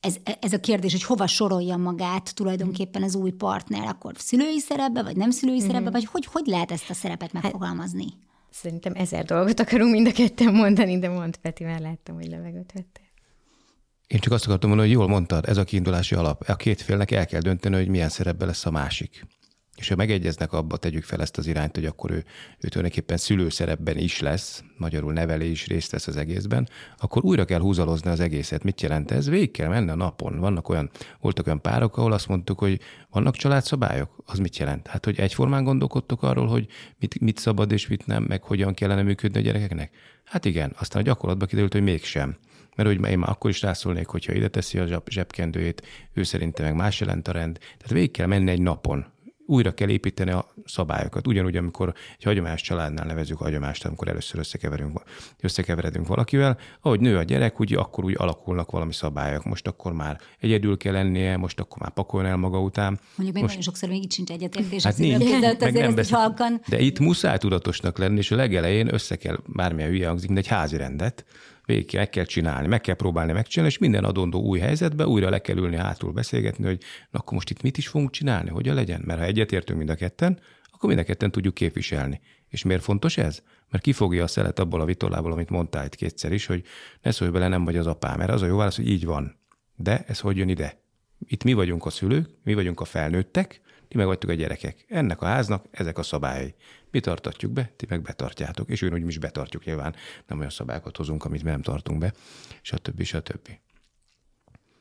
ez, 0.00 0.16
ez 0.40 0.52
a 0.52 0.60
kérdés, 0.60 0.92
hogy 0.92 1.02
hova 1.02 1.26
sorolja 1.26 1.76
magát 1.76 2.34
tulajdonképpen 2.34 3.02
az 3.02 3.14
új 3.14 3.30
partner, 3.30 3.86
akkor 3.86 4.12
szülői 4.18 4.58
szerepbe, 4.58 5.02
vagy 5.02 5.16
nem 5.16 5.30
szülői 5.30 5.56
Mhm. 5.58 5.66
szerepbe, 5.66 5.90
vagy 5.90 6.04
hogy, 6.04 6.26
hogy 6.26 6.46
lehet 6.46 6.70
ezt 6.70 6.90
a 6.90 6.94
szerepet 6.94 7.32
Hát- 7.32 7.42
megfogalmazni? 7.42 8.06
Szerintem 8.50 8.92
ezer 8.96 9.24
dolgot 9.24 9.60
akarunk 9.60 9.92
mind 9.92 10.06
a 10.06 10.12
ketten 10.12 10.54
mondani, 10.54 10.98
de 10.98 11.08
mondd 11.08 11.32
Peti, 11.42 11.64
mert 11.64 11.80
láttam, 11.82 12.14
hogy 12.14 12.26
levegőt 12.26 12.72
vettél. 12.74 13.04
Én 14.06 14.18
csak 14.20 14.32
azt 14.32 14.44
akartam 14.46 14.68
mondani, 14.68 14.90
hogy 14.90 14.98
jól 14.98 15.08
mondtad, 15.08 15.44
ez 15.48 15.56
a 15.56 15.64
kiindulási 15.64 16.14
alap. 16.14 16.42
A 16.48 16.56
két 16.56 16.80
félnek 16.82 17.10
el 17.10 17.26
kell 17.26 17.40
dönteni, 17.40 17.74
hogy 17.74 17.88
milyen 17.88 18.08
szerepben 18.08 18.46
lesz 18.46 18.66
a 18.66 18.70
másik. 18.70 19.26
És 19.76 19.88
ha 19.88 19.96
megegyeznek 19.96 20.52
abba, 20.52 20.76
tegyük 20.76 21.04
fel 21.04 21.20
ezt 21.20 21.38
az 21.38 21.46
irányt, 21.46 21.74
hogy 21.74 21.86
akkor 21.86 22.10
ő, 22.10 22.24
ő 22.60 22.68
tulajdonképpen 22.68 23.16
szülőszerepben 23.16 23.98
is 23.98 24.20
lesz, 24.20 24.64
magyarul 24.76 25.12
nevelé 25.12 25.50
is 25.50 25.66
részt 25.66 25.90
vesz 25.90 26.06
az 26.06 26.16
egészben, 26.16 26.68
akkor 26.98 27.24
újra 27.24 27.44
kell 27.44 27.60
húzalozni 27.60 28.10
az 28.10 28.20
egészet. 28.20 28.62
Mit 28.62 28.80
jelent 28.80 29.10
ez? 29.10 29.28
Végig 29.28 29.50
kell 29.50 29.68
menni 29.68 29.90
a 29.90 29.94
napon. 29.94 30.38
Vannak 30.38 30.68
olyan, 30.68 30.90
voltak 31.20 31.46
olyan 31.46 31.60
párok, 31.60 31.96
ahol 31.96 32.12
azt 32.12 32.28
mondtuk, 32.28 32.58
hogy 32.58 32.80
vannak 33.10 33.36
családszabályok. 33.36 34.22
Az 34.24 34.38
mit 34.38 34.56
jelent? 34.56 34.86
Hát, 34.86 35.04
hogy 35.04 35.18
egyformán 35.18 35.64
gondolkodtok 35.64 36.22
arról, 36.22 36.46
hogy 36.46 36.66
mit, 36.98 37.20
mit 37.20 37.38
szabad 37.38 37.72
és 37.72 37.86
mit 37.86 38.06
nem, 38.06 38.22
meg 38.22 38.42
hogyan 38.42 38.74
kellene 38.74 39.02
működni 39.02 39.38
a 39.38 39.42
gyerekeknek? 39.42 39.90
Hát 40.24 40.44
igen, 40.44 40.74
aztán 40.78 41.02
a 41.02 41.04
gyakorlatban 41.04 41.48
kiderült, 41.48 41.72
hogy 41.72 41.82
mégsem. 41.82 42.36
Mert 42.76 42.88
hogy 42.88 43.10
én 43.10 43.18
már 43.18 43.30
akkor 43.30 43.50
is 43.50 43.62
rászólnék, 43.62 44.06
hogyha 44.06 44.32
ide 44.32 44.48
teszi 44.48 44.78
a 44.78 44.86
zseb- 44.86 45.10
zsebkendőjét, 45.10 45.82
ő 46.12 46.22
szerintem 46.22 46.66
meg 46.66 46.74
más 46.74 47.00
jelent 47.00 47.28
a 47.28 47.32
rend. 47.32 47.58
Tehát 47.58 47.90
végig 47.90 48.10
kell 48.10 48.26
menni 48.26 48.50
egy 48.50 48.60
napon. 48.60 49.06
Újra 49.46 49.74
kell 49.74 49.88
építeni 49.88 50.30
a 50.30 50.54
szabályokat. 50.64 51.26
Ugyanúgy, 51.26 51.56
amikor 51.56 51.94
egy 52.18 52.24
hagyományos 52.24 52.60
családnál 52.60 53.06
nevezük 53.06 53.40
a 53.40 53.44
hagyomást, 53.44 53.84
amikor 53.84 54.08
először 54.08 54.38
összekeverünk, 54.38 55.02
összekeveredünk 55.40 56.06
valakivel, 56.06 56.58
ahogy 56.80 57.00
nő 57.00 57.16
a 57.16 57.22
gyerek, 57.22 57.60
úgy 57.60 57.74
akkor 57.74 58.04
úgy 58.04 58.14
alakulnak 58.18 58.70
valami 58.70 58.92
szabályok. 58.92 59.44
Most 59.44 59.66
akkor 59.66 59.92
már 59.92 60.20
egyedül 60.40 60.76
kell 60.76 60.92
lennie, 60.92 61.36
most 61.36 61.60
akkor 61.60 61.78
már 61.78 61.90
pakoljon 61.90 62.30
el 62.30 62.36
maga 62.36 62.60
után. 62.60 63.00
Mondjuk 63.16 63.36
még 63.36 63.44
nagyon 63.44 63.62
sokszor 63.62 63.88
még 63.88 64.02
itt 64.02 64.12
sincs 64.12 64.30
egyetértés 64.30 64.84
Hát 64.84 64.98
nincs. 64.98 65.24
között, 65.24 65.60
Meg 65.60 65.68
azért 65.68 65.88
nem 65.88 65.98
ezt 65.98 66.10
halkan. 66.10 66.60
De 66.68 66.80
itt 66.80 66.98
muszáj 66.98 67.38
tudatosnak 67.38 67.98
lenni, 67.98 68.18
és 68.18 68.30
a 68.30 68.36
legelején 68.36 68.94
össze 68.94 69.16
kell, 69.16 69.38
bármilyen 69.46 69.90
hülye 69.90 70.08
hangzik, 70.08 70.30
de 70.30 70.38
egy 70.38 70.46
házi 70.46 70.76
rendet, 70.76 71.24
végig 71.66 71.90
meg 71.92 72.10
kell 72.10 72.24
csinálni, 72.24 72.66
meg 72.66 72.80
kell 72.80 72.94
próbálni 72.94 73.32
megcsinálni, 73.32 73.72
és 73.72 73.80
minden 73.80 74.04
adondó 74.04 74.40
új 74.40 74.58
helyzetbe 74.58 75.06
újra 75.06 75.30
le 75.30 75.38
kell 75.38 75.56
ülni 75.56 75.76
hátul 75.76 76.12
beszélgetni, 76.12 76.64
hogy 76.64 76.82
na 77.10 77.18
akkor 77.18 77.32
most 77.32 77.50
itt 77.50 77.62
mit 77.62 77.78
is 77.78 77.88
fogunk 77.88 78.10
csinálni, 78.10 78.50
hogyan 78.50 78.74
legyen? 78.74 79.02
Mert 79.04 79.18
ha 79.18 79.24
egyetértünk 79.24 79.78
mind 79.78 79.90
a 79.90 79.94
ketten, 79.94 80.40
akkor 80.72 80.88
mind 80.88 81.00
a 81.00 81.04
ketten 81.04 81.30
tudjuk 81.30 81.54
képviselni. 81.54 82.20
És 82.48 82.62
miért 82.62 82.82
fontos 82.82 83.16
ez? 83.16 83.42
Mert 83.70 83.82
kifogja 83.82 84.22
a 84.22 84.26
szelet 84.26 84.58
abból 84.58 84.80
a 84.80 84.84
vitorlából, 84.84 85.32
amit 85.32 85.50
mondtál 85.50 85.84
itt 85.84 85.94
kétszer 85.94 86.32
is, 86.32 86.46
hogy 86.46 86.64
ne 87.02 87.10
szólj 87.10 87.30
bele, 87.30 87.48
nem 87.48 87.64
vagy 87.64 87.76
az 87.76 87.86
apám. 87.86 88.18
Mert 88.18 88.30
az 88.30 88.42
a 88.42 88.46
jó 88.46 88.56
válasz, 88.56 88.76
hogy 88.76 88.88
így 88.88 89.04
van. 89.04 89.36
De 89.76 90.04
ez 90.06 90.20
hogy 90.20 90.36
jön 90.36 90.48
ide? 90.48 90.78
Itt 91.26 91.44
mi 91.44 91.52
vagyunk 91.52 91.86
a 91.86 91.90
szülők, 91.90 92.28
mi 92.42 92.54
vagyunk 92.54 92.80
a 92.80 92.84
felnőttek, 92.84 93.60
ti 93.88 93.96
meg 93.96 94.06
vagytok 94.06 94.30
a 94.30 94.34
gyerekek. 94.34 94.84
Ennek 94.88 95.22
a 95.22 95.26
háznak 95.26 95.64
ezek 95.70 95.98
a 95.98 96.02
szabályai. 96.02 96.54
Mi 96.90 97.00
tartatjuk 97.00 97.52
be, 97.52 97.72
ti 97.76 97.86
meg 97.88 98.02
betartjátok. 98.02 98.70
És 98.70 98.82
ugyanúgy 98.82 99.02
mi 99.02 99.08
is 99.08 99.18
betartjuk 99.18 99.64
nyilván. 99.64 99.94
Nem 100.26 100.38
olyan 100.38 100.50
szabályokat 100.50 100.96
hozunk, 100.96 101.24
amit 101.24 101.42
mi 101.42 101.50
nem 101.50 101.62
tartunk 101.62 101.98
be, 101.98 102.12
stb. 102.62 103.02
stb. 103.02 103.48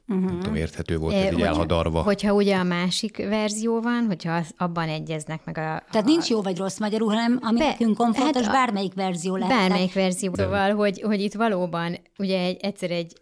Uh-huh. 0.07 0.25
Nem 0.25 0.39
tudom, 0.39 0.55
érthető 0.55 0.97
volt 0.97 1.15
ez 1.15 1.33
így 1.33 1.41
elhadarva. 1.41 2.01
Hogyha 2.01 2.33
ugye 2.33 2.55
a 2.55 2.63
másik 2.63 3.17
verzió 3.17 3.81
van, 3.81 4.05
hogyha 4.05 4.31
az, 4.31 4.53
abban 4.57 4.89
egyeznek 4.89 5.45
meg 5.45 5.57
a... 5.57 5.83
Tehát 5.91 6.05
nincs 6.05 6.29
jó 6.29 6.41
vagy 6.41 6.57
rossz 6.57 6.79
magyarul, 6.79 7.07
hanem 7.07 7.39
ami 7.41 7.59
Be- 7.59 7.65
nekünk 7.65 7.97
komfortos, 7.97 8.41
hát 8.41 8.49
a- 8.49 8.51
bármelyik 8.51 8.93
verzió 8.93 9.35
lehet. 9.35 9.57
Bármelyik 9.57 9.93
verzió. 9.93 10.33
Szóval, 10.33 10.73
hogy, 10.75 11.01
hogy 11.01 11.21
itt 11.21 11.33
valóban 11.33 11.97
ugye 12.17 12.39
egy, 12.39 12.57
egyszer 12.61 12.91
egy 12.91 13.13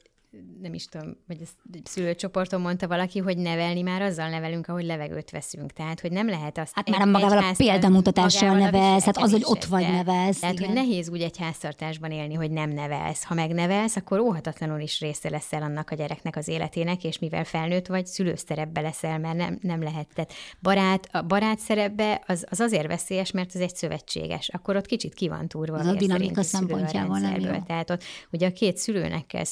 nem 0.61 0.73
is 0.73 0.85
tudom, 0.85 1.15
vagy 1.27 1.41
ezt 1.41 1.53
szülőcsoporton 1.83 2.61
mondta 2.61 2.87
valaki, 2.87 3.19
hogy 3.19 3.37
nevelni 3.37 3.81
már 3.81 4.01
azzal 4.01 4.29
nevelünk, 4.29 4.67
ahogy 4.67 4.85
levegőt 4.85 5.29
veszünk. 5.29 5.71
Tehát, 5.71 5.99
hogy 5.99 6.11
nem 6.11 6.29
lehet 6.29 6.57
azt... 6.57 6.71
Hát 6.75 6.89
már 6.89 7.07
magával 7.07 7.37
a 7.37 7.53
példamutatással 7.57 8.57
nevelsz, 8.57 9.03
hát 9.03 9.17
az, 9.17 9.31
hogy 9.31 9.43
ott 9.45 9.63
vagy 9.63 9.81
nevelsz, 9.81 10.39
Tehát, 10.39 10.55
igen. 10.55 10.67
hogy 10.67 10.75
nehéz 10.75 11.09
úgy 11.09 11.21
egy 11.21 11.37
háztartásban 11.37 12.11
élni, 12.11 12.33
hogy 12.33 12.51
nem 12.51 12.69
nevelsz. 12.69 13.23
Ha 13.23 13.33
megnevelsz, 13.33 13.95
akkor 13.95 14.19
óhatatlanul 14.19 14.79
is 14.79 14.99
része 14.99 15.29
leszel 15.29 15.61
annak 15.61 15.89
a 15.89 15.95
gyereknek 15.95 16.35
az 16.35 16.47
életének, 16.47 17.03
és 17.03 17.19
mivel 17.19 17.43
felnőtt 17.43 17.87
vagy, 17.87 18.05
szülőszerepbe 18.05 18.81
leszel, 18.81 19.19
mert 19.19 19.37
nem, 19.37 19.57
nem 19.61 19.83
lehet. 19.83 20.07
Tehát 20.13 20.33
barát, 20.61 21.09
a 21.11 21.21
barát 21.21 21.59
szerepbe 21.59 22.23
az, 22.27 22.45
az 22.49 22.59
azért 22.59 22.87
veszélyes, 22.87 23.31
mert 23.31 23.51
az 23.53 23.61
egy 23.61 23.75
szövetséges. 23.75 24.49
Akkor 24.49 24.75
ott 24.75 24.85
kicsit 24.85 25.13
ki 25.13 25.27
van 25.27 25.47
túrva. 25.47 25.77
Az 25.77 25.87
a 25.87 25.93
dinamika 25.93 26.43
szempontjából 26.43 27.19
nem 27.19 27.39
jó. 27.39 27.51
Tehát 27.67 27.89
ott 27.89 28.03
ugye 28.31 28.47
a 28.47 28.51
két 28.51 28.77
szülőnek 28.77 29.25
kell 29.25 29.43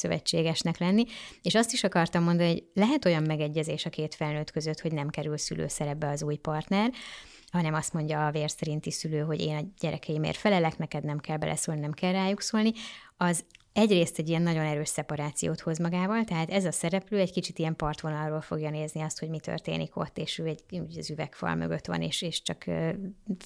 szövetségesnek 0.73 0.77
lenni, 0.77 1.05
és 1.41 1.55
azt 1.55 1.73
is 1.73 1.83
akartam 1.83 2.23
mondani, 2.23 2.49
hogy 2.49 2.63
lehet 2.73 3.05
olyan 3.05 3.23
megegyezés 3.23 3.85
a 3.85 3.89
két 3.89 4.15
felnőtt 4.15 4.51
között, 4.51 4.79
hogy 4.79 4.91
nem 4.91 5.09
kerül 5.09 5.37
szülőszerepbe 5.37 6.09
az 6.09 6.23
új 6.23 6.35
partner, 6.35 6.91
hanem 7.51 7.73
azt 7.73 7.93
mondja 7.93 8.25
a 8.25 8.31
vér 8.31 8.49
szerinti 8.49 8.91
szülő, 8.91 9.19
hogy 9.19 9.41
én 9.41 9.55
a 9.55 9.67
gyerekeimért 9.79 10.37
felelek, 10.37 10.77
neked 10.77 11.03
nem 11.03 11.19
kell 11.19 11.37
beleszólni, 11.37 11.81
nem 11.81 11.91
kell 11.91 12.11
rájuk 12.11 12.41
szólni, 12.41 12.71
az 13.17 13.45
egyrészt 13.73 14.17
egy 14.17 14.29
ilyen 14.29 14.41
nagyon 14.41 14.65
erős 14.65 14.87
szeparációt 14.87 15.59
hoz 15.59 15.77
magával, 15.77 16.23
tehát 16.23 16.49
ez 16.49 16.65
a 16.65 16.71
szereplő 16.71 17.17
egy 17.19 17.31
kicsit 17.31 17.59
ilyen 17.59 17.75
partvonalról 17.75 18.41
fogja 18.41 18.69
nézni 18.69 19.01
azt, 19.01 19.19
hogy 19.19 19.29
mi 19.29 19.39
történik 19.39 19.97
ott, 19.97 20.17
és 20.17 20.37
ő 20.37 20.45
egy 20.45 20.81
az 20.97 21.09
üvegfal 21.09 21.55
mögött 21.55 21.85
van, 21.85 22.01
és, 22.01 22.21
és 22.21 22.41
csak 22.41 22.65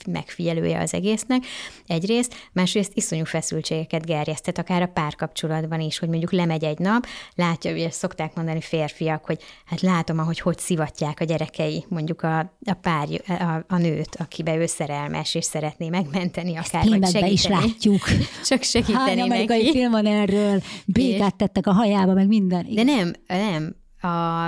megfigyelője 0.07 0.79
az 0.79 0.93
egésznek. 0.93 1.43
Egyrészt, 1.87 2.35
másrészt 2.51 2.91
iszonyú 2.93 3.25
feszültségeket 3.25 4.05
gerjesztet, 4.05 4.57
akár 4.57 4.81
a 4.81 4.87
párkapcsolatban 4.87 5.79
is, 5.79 5.99
hogy 5.99 6.09
mondjuk 6.09 6.31
lemegy 6.31 6.63
egy 6.63 6.79
nap, 6.79 7.05
látja, 7.35 7.71
ugye 7.71 7.89
szokták 7.89 8.35
mondani 8.35 8.61
férfiak, 8.61 9.25
hogy 9.25 9.41
hát 9.65 9.81
látom, 9.81 10.19
ahogy 10.19 10.39
hogy 10.39 10.57
szivatják 10.57 11.19
a 11.19 11.23
gyerekei, 11.23 11.85
mondjuk 11.87 12.21
a, 12.21 12.39
a 12.65 12.73
pár, 12.81 13.07
a, 13.27 13.73
a 13.73 13.77
nőt, 13.77 14.15
akibe 14.15 14.55
ő 14.55 14.65
szerelmes, 14.65 15.35
és 15.35 15.45
szeretné 15.45 15.89
megmenteni 15.89 16.55
akár, 16.55 16.71
vagy 16.71 16.91
Filmekben 16.91 17.31
is 17.31 17.41
segíteni. 17.41 17.65
látjuk. 17.67 18.01
Csak 18.49 18.61
segíteni 18.63 19.19
Hány 19.19 19.21
amerikai 19.21 19.63
neki. 19.63 19.71
film 19.71 19.91
van 19.91 20.05
erről, 20.13 20.61
békát 20.85 21.35
tettek 21.35 21.67
a 21.67 21.71
hajába, 21.71 22.13
meg 22.13 22.27
minden. 22.27 22.67
De 22.73 22.83
nem, 22.83 23.13
nem. 23.27 23.75
A, 24.11 24.47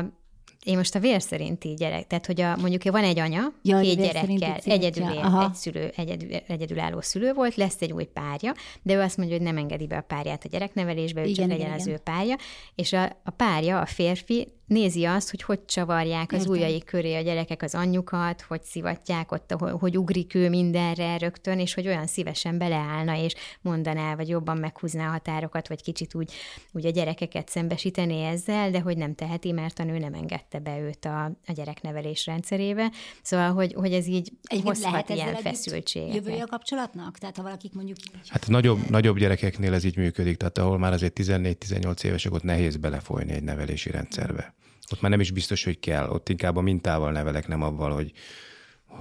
én 0.65 0.77
most 0.77 0.95
a 0.95 0.99
vér 0.99 1.21
szerinti 1.21 1.73
gyerek, 1.73 2.07
tehát 2.07 2.25
hogy 2.25 2.41
a, 2.41 2.55
mondjuk 2.57 2.83
van 2.83 3.03
egy 3.03 3.19
anya, 3.19 3.41
Ja, 3.61 3.79
két 3.79 3.97
gyerekkel, 3.97 4.57
egyedül 4.63 5.03
él, 5.03 5.17
Aha. 5.17 5.43
egy 5.43 5.53
szülő, 5.53 5.91
egyedül, 5.95 6.29
egyedülálló 6.47 7.01
szülő 7.01 7.33
volt, 7.33 7.55
lesz 7.55 7.81
egy 7.81 7.91
új 7.91 8.03
párja, 8.03 8.53
de 8.81 8.93
ő 8.93 8.99
azt 8.99 9.17
mondja, 9.17 9.35
hogy 9.35 9.45
nem 9.45 9.57
engedi 9.57 9.87
be 9.87 9.97
a 9.97 10.01
párját 10.01 10.43
a 10.45 10.49
gyereknevelésbe, 10.49 11.21
ő 11.21 11.23
Igen, 11.23 11.35
csak 11.35 11.45
igen, 11.45 11.57
legyen 11.57 11.73
az 11.73 11.87
igen. 11.87 11.99
ő 11.99 12.01
párja, 12.03 12.35
és 12.75 12.93
a, 12.93 13.03
a 13.23 13.29
párja, 13.29 13.79
a 13.79 13.85
férfi 13.85 14.47
nézi 14.65 15.05
azt, 15.05 15.29
hogy 15.29 15.41
hogy 15.41 15.65
csavarják 15.65 16.31
az 16.31 16.39
Értem. 16.39 16.51
ujjai 16.51 16.83
köré 16.83 17.15
a 17.15 17.21
gyerekek 17.21 17.61
az 17.61 17.75
anyjukat, 17.75 18.41
hogy 18.41 18.63
szivatják 18.63 19.31
ott, 19.31 19.51
hogy, 19.79 19.97
ugrik 19.97 20.35
ő 20.35 20.49
mindenre 20.49 21.17
rögtön, 21.17 21.59
és 21.59 21.73
hogy 21.73 21.87
olyan 21.87 22.07
szívesen 22.07 22.57
beleállna, 22.57 23.17
és 23.17 23.33
mondaná, 23.61 24.15
vagy 24.15 24.29
jobban 24.29 24.57
meghúzná 24.57 25.07
a 25.07 25.11
határokat, 25.11 25.67
vagy 25.67 25.81
kicsit 25.81 26.15
úgy, 26.15 26.33
úgy 26.71 26.85
a 26.85 26.89
gyerekeket 26.89 27.49
szembesítené 27.49 28.25
ezzel, 28.25 28.71
de 28.71 28.79
hogy 28.79 28.97
nem 28.97 29.15
teheti, 29.15 29.51
mert 29.51 29.79
a 29.79 29.83
nő 29.83 29.97
nem 29.97 30.13
engedte 30.13 30.59
be 30.59 30.79
őt 30.79 31.05
a, 31.05 31.23
a 31.25 31.51
gyereknevelés 31.53 32.25
rendszerébe. 32.25 32.91
Szóval, 33.21 33.53
hogy, 33.53 33.73
hogy 33.73 33.93
ez 33.93 34.07
így 34.07 34.31
Egyébként 34.43 34.77
hozhat 34.77 35.09
ilyen 35.09 35.27
együtt 35.27 35.41
feszültségeket. 35.41 36.15
Jövője 36.15 36.43
a 36.43 36.47
kapcsolatnak? 36.47 37.17
Tehát 37.17 37.37
ha 37.37 37.43
valakik 37.43 37.73
mondjuk 37.73 37.97
így 37.99 38.29
Hát 38.29 38.47
nagyobb, 38.47 38.89
nagyobb 38.89 39.17
gyerekeknél 39.17 39.73
ez 39.73 39.83
így 39.83 39.97
működik, 39.97 40.37
tehát 40.37 40.57
ahol 40.57 40.77
már 40.77 40.93
azért 40.93 41.19
14-18 41.19 42.03
évesek, 42.03 42.33
ott 42.33 42.43
nehéz 42.43 42.77
belefolyni 42.77 43.31
egy 43.31 43.43
nevelési 43.43 43.91
rendszerbe. 43.91 44.53
Ott 44.91 45.01
már 45.01 45.11
nem 45.11 45.19
is 45.19 45.31
biztos, 45.31 45.63
hogy 45.63 45.79
kell. 45.79 46.09
Ott 46.09 46.29
inkább 46.29 46.55
a 46.55 46.61
mintával 46.61 47.11
nevelek, 47.11 47.47
nem 47.47 47.61
avval, 47.61 47.91
hogy, 47.91 48.11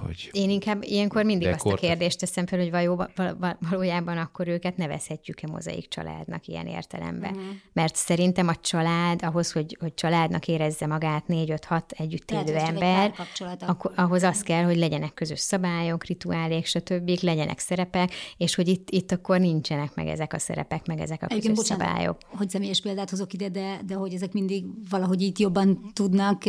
hogy 0.05 0.29
Én 0.31 0.49
inkább 0.49 0.83
ilyenkor 0.83 1.23
mindig 1.23 1.47
azt 1.47 1.59
a 1.59 1.63
Dekort. 1.63 1.81
kérdést 1.81 2.19
teszem 2.19 2.47
fel, 2.47 2.59
hogy 2.59 2.71
valóban, 2.71 3.09
val- 3.15 3.57
valójában 3.69 4.17
akkor 4.17 4.47
őket 4.47 4.77
nevezhetjük-e 4.77 5.47
mozaik 5.51 5.87
családnak 5.87 6.47
ilyen 6.47 6.67
értelemben. 6.67 7.31
Mhm. 7.31 7.39
Uh-huh. 7.39 7.55
Mert 7.73 7.95
szerintem 7.95 8.47
a 8.47 8.55
család, 8.55 9.23
ahhoz, 9.23 9.51
hogy, 9.51 9.77
hogy 9.79 9.93
családnak 9.93 10.47
érezze 10.47 10.85
magát 10.87 11.27
négy-öt-hat 11.27 11.91
együtt 11.91 12.31
élő 12.31 12.55
ember, 12.55 13.13
akkor, 13.59 13.91
ahhoz 13.95 14.23
az 14.23 14.41
kell, 14.41 14.63
hogy 14.63 14.77
legyenek 14.77 15.13
közös 15.13 15.39
szabályok, 15.39 16.03
rituálék, 16.05 16.65
stb., 16.65 17.11
legyenek 17.21 17.59
szerepek, 17.59 18.13
és 18.37 18.55
hogy 18.55 18.67
itt, 18.67 18.89
itt 18.89 19.11
akkor 19.11 19.39
nincsenek 19.39 19.95
meg 19.95 20.07
ezek 20.07 20.33
a 20.33 20.39
szerepek, 20.39 20.85
meg 20.85 20.99
ezek 20.99 21.23
a 21.23 21.27
közös 21.27 21.43
Egyébként, 21.43 21.55
bocsánat, 21.55 21.87
szabályok. 21.87 22.17
hogy 22.37 22.49
személyes 22.49 22.81
példát 22.81 23.09
hozok 23.09 23.33
ide, 23.33 23.49
de, 23.49 23.79
de 23.85 23.95
hogy 23.95 24.13
ezek 24.13 24.33
mindig 24.33 24.65
valahogy 24.89 25.21
itt 25.21 25.37
jobban 25.39 25.91
tudnak 25.93 26.43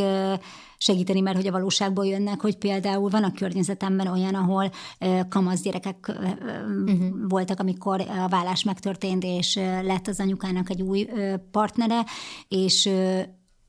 segíteni, 0.78 1.20
mert 1.20 1.36
hogy 1.36 1.46
a 1.46 1.52
valóságból 1.52 2.06
jönnek, 2.06 2.40
hogy 2.40 2.56
például 2.56 3.10
van 3.10 3.24
a 3.24 3.32
környezetemben 3.32 4.06
olyan, 4.06 4.34
ahol 4.34 4.70
kamasz 5.28 5.62
gyerekek 5.62 6.12
uh-huh. 6.86 7.28
voltak, 7.28 7.60
amikor 7.60 8.00
a 8.00 8.28
vállás 8.28 8.62
megtörtént, 8.62 9.24
és 9.24 9.54
lett 9.82 10.06
az 10.06 10.20
anyukának 10.20 10.70
egy 10.70 10.82
új 10.82 11.08
partnere, 11.50 12.04
és 12.48 12.90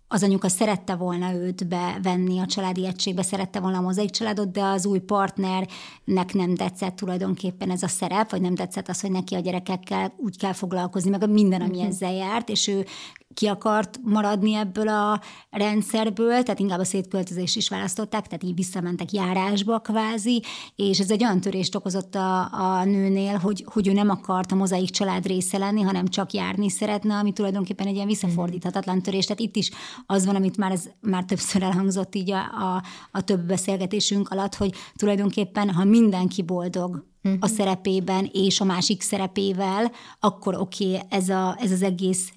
az 0.10 0.24
anyuka 0.24 0.50
szerette 0.50 0.96
volna 0.96 1.34
őt 1.34 1.68
bevenni 1.68 2.40
a 2.40 2.46
családi 2.46 2.86
egységbe, 2.86 3.22
szerette 3.22 3.60
volna 3.60 3.78
a 3.78 3.82
mozaik 3.82 4.10
családot, 4.10 4.52
de 4.52 4.64
az 4.64 4.86
új 4.86 5.00
partnernek 5.00 6.34
nem 6.34 6.56
tetszett 6.56 6.96
tulajdonképpen 6.96 7.72
ez 7.72 7.84
a 7.84 7.88
szerep, 7.88 8.32
vagy 8.32 8.42
nem 8.42 8.56
tetszett 8.56 8.88
az, 8.88 9.02
hogy 9.02 9.12
neki 9.12 9.36
a 9.36 9.40
gyerekekkel 9.40 10.14
úgy 10.18 10.38
kell 10.38 10.54
foglalkozni, 10.54 11.10
meg 11.10 11.24
a 11.24 11.28
minden, 11.28 11.62
ami 11.62 11.82
ezzel 11.82 12.14
járt, 12.14 12.50
és 12.50 12.68
ő 12.68 12.86
ki 13.34 13.48
akart 13.48 14.00
maradni 14.04 14.54
ebből 14.54 14.88
a 14.88 15.22
rendszerből, 15.50 16.44
tehát 16.44 16.60
inkább 16.60 16.80
a 16.80 16.84
szétköltözés 16.84 17.56
is 17.56 17.70
választották, 17.70 18.28
tehát 18.28 18.44
így 18.44 18.56
visszamentek 18.56 19.12
járásba 19.12 19.80
kvázi, 19.80 20.44
és 20.76 21.00
ez 21.00 21.12
egy 21.12 21.24
olyan 21.24 21.42
törést 21.42 21.76
okozott 21.76 22.16
a, 22.16 22.54
a 22.54 22.84
nőnél, 22.84 23.38
hogy, 23.38 23.66
hogy 23.74 23.88
ő 23.88 23.94
nem 23.94 24.10
akart 24.10 24.52
a 24.52 24.56
mozaik 24.56 24.90
család 24.90 25.26
része 25.26 25.58
lenni, 25.58 25.82
hanem 25.82 26.08
csak 26.08 26.34
járni 26.34 26.70
szeretne, 26.70 27.16
ami 27.16 27.34
tulajdonképpen 27.34 27.88
egy 27.88 27.96
ilyen 27.96 28.08
visszafordíthatatlan 28.08 29.02
törés. 29.02 29.26
Tehát 29.26 29.42
itt 29.42 29.56
is 29.56 29.72
az 30.06 30.26
van, 30.26 30.36
amit 30.36 30.58
már, 30.58 30.72
ez, 30.72 30.90
már 31.02 31.24
többször 31.24 31.64
elhangzott 31.64 32.16
így 32.16 32.32
a, 32.32 32.40
a, 32.40 32.84
a 33.12 33.22
több 33.22 33.42
beszélgetésünk 33.42 34.30
alatt, 34.30 34.56
hogy 34.56 34.74
tulajdonképpen, 34.96 35.70
ha 35.70 35.84
mindenki 35.84 36.42
boldog, 36.42 37.06
a 37.40 37.48
szerepében 37.48 38.30
és 38.34 38.60
a 38.60 38.66
másik 38.66 39.02
szerepével, 39.02 39.92
akkor 40.20 40.56
oké, 40.56 40.86
okay, 40.86 41.02
ez, 41.10 41.30
a, 41.30 41.58
ez 41.60 41.72
az 41.72 41.82
egész 41.82 42.34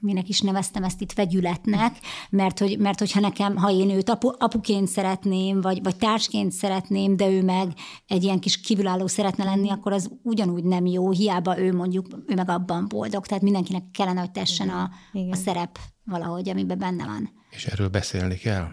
minek 0.00 0.28
is 0.28 0.40
neveztem 0.40 0.84
ezt 0.84 1.00
itt 1.00 1.12
vegyületnek, 1.12 1.96
mert, 2.30 2.58
hogy, 2.58 2.78
mert 2.78 2.98
hogyha 2.98 3.20
nekem, 3.20 3.56
ha 3.56 3.70
én 3.70 3.90
őt 3.90 4.08
apu, 4.08 4.30
apuként 4.38 4.88
szeretném, 4.88 5.60
vagy, 5.60 5.82
vagy 5.82 5.96
társként 5.96 6.52
szeretném, 6.52 7.16
de 7.16 7.28
ő 7.28 7.42
meg 7.42 7.72
egy 8.06 8.22
ilyen 8.22 8.38
kis 8.38 8.60
kívülálló 8.60 9.06
szeretne 9.06 9.44
lenni, 9.44 9.70
akkor 9.70 9.92
az 9.92 10.10
ugyanúgy 10.22 10.64
nem 10.64 10.86
jó, 10.86 11.10
hiába 11.10 11.58
ő 11.58 11.74
mondjuk, 11.74 12.06
ő 12.26 12.34
meg 12.34 12.50
abban 12.50 12.88
boldog, 12.88 13.26
tehát 13.26 13.42
mindenkinek 13.42 13.82
kellene, 13.92 14.20
hogy 14.20 14.30
tessen 14.30 14.68
a, 14.68 14.90
a 15.30 15.34
szerep 15.34 15.78
valahogy, 16.04 16.48
amiben 16.48 16.78
benne 16.78 17.04
van. 17.04 17.30
És 17.50 17.66
erről 17.66 17.88
beszélni 17.88 18.36
kell? 18.36 18.68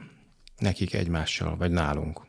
Nekik 0.57 0.93
egymással, 0.93 1.57
vagy 1.57 1.71
nálunk? 1.71 2.21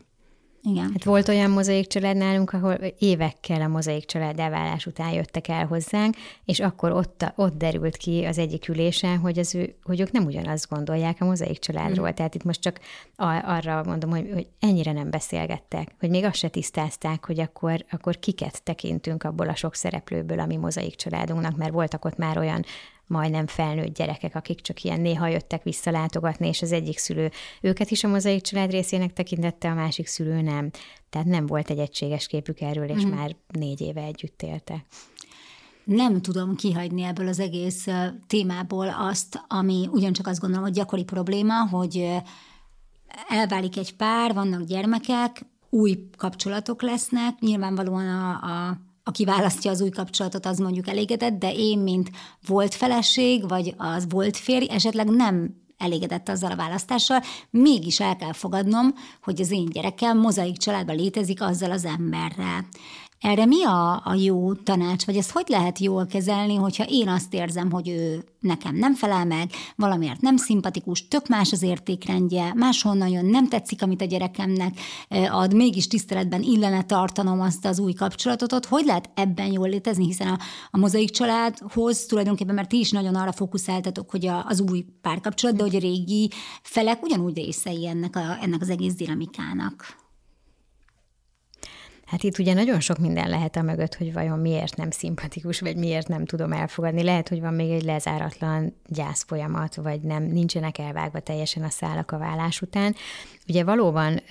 Igen. 0.70 0.90
Hát 0.92 1.04
volt 1.04 1.28
olyan 1.28 1.50
mozaik 1.50 1.86
család 1.86 2.16
nálunk, 2.16 2.52
ahol 2.52 2.72
évekkel 2.98 3.60
a 3.60 3.68
mozaik 3.68 4.04
család 4.04 4.38
elvállás 4.38 4.86
után 4.86 5.12
jöttek 5.12 5.48
el 5.48 5.66
hozzánk, 5.66 6.16
és 6.44 6.60
akkor 6.60 6.92
ott, 6.92 7.24
ott 7.36 7.56
derült 7.56 7.96
ki 7.96 8.24
az 8.24 8.38
egyik 8.38 8.68
ülésen, 8.68 9.18
hogy, 9.18 9.38
az 9.38 9.54
ő, 9.54 9.74
hogy 9.82 10.00
ők 10.00 10.10
nem 10.10 10.24
ugyanazt 10.24 10.68
gondolják 10.68 11.16
a 11.20 11.24
mozaik 11.24 11.58
családról. 11.58 12.08
Mm. 12.08 12.12
Tehát 12.12 12.34
itt 12.34 12.44
most 12.44 12.60
csak 12.60 12.80
arra 13.16 13.82
mondom, 13.84 14.10
hogy, 14.10 14.30
hogy 14.32 14.46
ennyire 14.60 14.92
nem 14.92 15.10
beszélgettek, 15.10 15.94
hogy 15.98 16.10
még 16.10 16.24
azt 16.24 16.36
se 16.36 16.48
tisztázták, 16.48 17.26
hogy 17.26 17.40
akkor, 17.40 17.84
akkor 17.90 18.18
kiket 18.18 18.62
tekintünk 18.62 19.22
abból 19.22 19.48
a 19.48 19.54
sok 19.54 19.74
szereplőből, 19.74 20.40
ami 20.40 20.56
mozaik 20.56 20.94
családunknak, 20.94 21.56
mert 21.56 21.72
voltak 21.72 22.04
ott 22.04 22.16
már 22.16 22.38
olyan 22.38 22.64
majdnem 23.06 23.46
felnőtt 23.46 23.96
gyerekek, 23.96 24.34
akik 24.34 24.60
csak 24.60 24.82
ilyen 24.82 25.00
néha 25.00 25.26
jöttek 25.26 25.62
visszalátogatni, 25.62 26.48
és 26.48 26.62
az 26.62 26.72
egyik 26.72 26.98
szülő 26.98 27.30
őket 27.60 27.90
is 27.90 28.04
a 28.04 28.08
mozaik 28.08 28.42
család 28.42 28.70
részének 28.70 29.12
tekintette, 29.12 29.70
a 29.70 29.74
másik 29.74 30.06
szülő 30.06 30.40
nem. 30.40 30.70
Tehát 31.10 31.26
nem 31.26 31.46
volt 31.46 31.70
egy 31.70 31.78
egységes 31.78 32.26
képük 32.26 32.60
erről, 32.60 32.88
és 32.88 33.04
mm. 33.04 33.10
már 33.10 33.36
négy 33.48 33.80
éve 33.80 34.02
együtt 34.02 34.42
éltek. 34.42 34.86
Nem 35.84 36.20
tudom 36.20 36.56
kihagyni 36.56 37.02
ebből 37.02 37.28
az 37.28 37.38
egész 37.38 37.86
témából 38.26 38.88
azt, 38.98 39.44
ami 39.48 39.88
ugyancsak 39.92 40.26
azt 40.26 40.40
gondolom, 40.40 40.64
hogy 40.64 40.74
gyakori 40.74 41.04
probléma, 41.04 41.68
hogy 41.68 42.08
elválik 43.28 43.76
egy 43.76 43.96
pár, 43.96 44.34
vannak 44.34 44.62
gyermekek, 44.62 45.46
új 45.70 46.08
kapcsolatok 46.16 46.82
lesznek, 46.82 47.38
nyilvánvalóan 47.38 48.08
a, 48.08 48.30
a 48.30 48.80
aki 49.08 49.24
választja 49.24 49.70
az 49.70 49.80
új 49.80 49.88
kapcsolatot, 49.88 50.46
az 50.46 50.58
mondjuk 50.58 50.88
elégedett, 50.88 51.38
de 51.38 51.52
én, 51.52 51.78
mint 51.78 52.10
volt 52.46 52.74
feleség, 52.74 53.48
vagy 53.48 53.74
az 53.76 54.06
volt 54.08 54.36
férj, 54.36 54.66
esetleg 54.68 55.08
nem 55.08 55.54
elégedett 55.78 56.28
azzal 56.28 56.50
a 56.50 56.56
választással, 56.56 57.22
mégis 57.50 58.00
el 58.00 58.16
kell 58.16 58.32
fogadnom, 58.32 58.94
hogy 59.22 59.40
az 59.40 59.50
én 59.50 59.66
gyerekem 59.66 60.18
mozaik 60.18 60.56
családban 60.56 60.96
létezik 60.96 61.42
azzal 61.42 61.70
az 61.70 61.84
emberrel. 61.84 62.66
Erre 63.20 63.44
mi 63.44 63.64
a, 63.64 64.02
a 64.04 64.14
jó 64.14 64.54
tanács, 64.54 65.06
vagy 65.06 65.16
ezt 65.16 65.30
hogy 65.30 65.44
lehet 65.48 65.78
jól 65.78 66.06
kezelni, 66.06 66.54
hogyha 66.54 66.84
én 66.88 67.08
azt 67.08 67.34
érzem, 67.34 67.70
hogy 67.70 67.88
ő 67.88 68.24
nekem 68.40 68.74
nem 68.76 68.94
felel 68.94 69.24
meg, 69.24 69.50
valamiért 69.76 70.20
nem 70.20 70.36
szimpatikus, 70.36 71.08
tök 71.08 71.28
más 71.28 71.52
az 71.52 71.62
értékrendje, 71.62 72.52
máshonnan 72.54 73.08
jön, 73.08 73.24
nem 73.24 73.48
tetszik, 73.48 73.82
amit 73.82 74.02
a 74.02 74.04
gyerekemnek 74.04 74.78
ad, 75.30 75.54
mégis 75.54 75.86
tiszteletben 75.86 76.42
illene 76.42 76.82
tartanom 76.82 77.40
azt 77.40 77.66
az 77.66 77.78
új 77.78 77.92
kapcsolatot, 77.92 78.52
ott 78.52 78.66
hogy 78.66 78.84
lehet 78.84 79.10
ebben 79.14 79.52
jól 79.52 79.68
létezni, 79.68 80.04
hiszen 80.04 80.28
a, 80.28 80.38
a 80.70 80.78
mozaik 80.78 81.10
családhoz 81.10 82.06
tulajdonképpen, 82.06 82.54
mert 82.54 82.68
ti 82.68 82.78
is 82.78 82.90
nagyon 82.90 83.14
arra 83.14 83.32
fókuszáltatok, 83.32 84.10
hogy 84.10 84.26
a, 84.26 84.44
az 84.46 84.60
új 84.60 84.84
párkapcsolat, 85.00 85.56
de 85.56 85.62
hogy 85.62 85.76
a 85.76 85.78
régi 85.78 86.30
felek 86.62 87.02
ugyanúgy 87.02 87.36
részei 87.36 87.86
ennek, 87.86 88.16
a, 88.16 88.38
ennek 88.42 88.60
az 88.60 88.70
egész 88.70 88.94
dinamikának. 88.94 90.05
Hát 92.06 92.22
itt 92.22 92.38
ugye 92.38 92.54
nagyon 92.54 92.80
sok 92.80 92.98
minden 92.98 93.28
lehet 93.28 93.56
a 93.56 93.62
mögött, 93.62 93.94
hogy 93.94 94.12
vajon 94.12 94.38
miért 94.38 94.76
nem 94.76 94.90
szimpatikus, 94.90 95.60
vagy 95.60 95.76
miért 95.76 96.08
nem 96.08 96.24
tudom 96.24 96.52
elfogadni. 96.52 97.02
Lehet, 97.02 97.28
hogy 97.28 97.40
van 97.40 97.54
még 97.54 97.70
egy 97.70 97.82
lezáratlan 97.82 98.76
gyász 98.88 99.24
folyamat, 99.24 99.74
vagy 99.74 100.00
nem, 100.00 100.22
nincsenek 100.22 100.78
elvágva 100.78 101.20
teljesen 101.20 101.62
a 101.62 101.70
szálak 101.70 102.10
a 102.10 102.18
vállás 102.18 102.60
után. 102.60 102.94
Ugye 103.48 103.64
valóban 103.64 104.22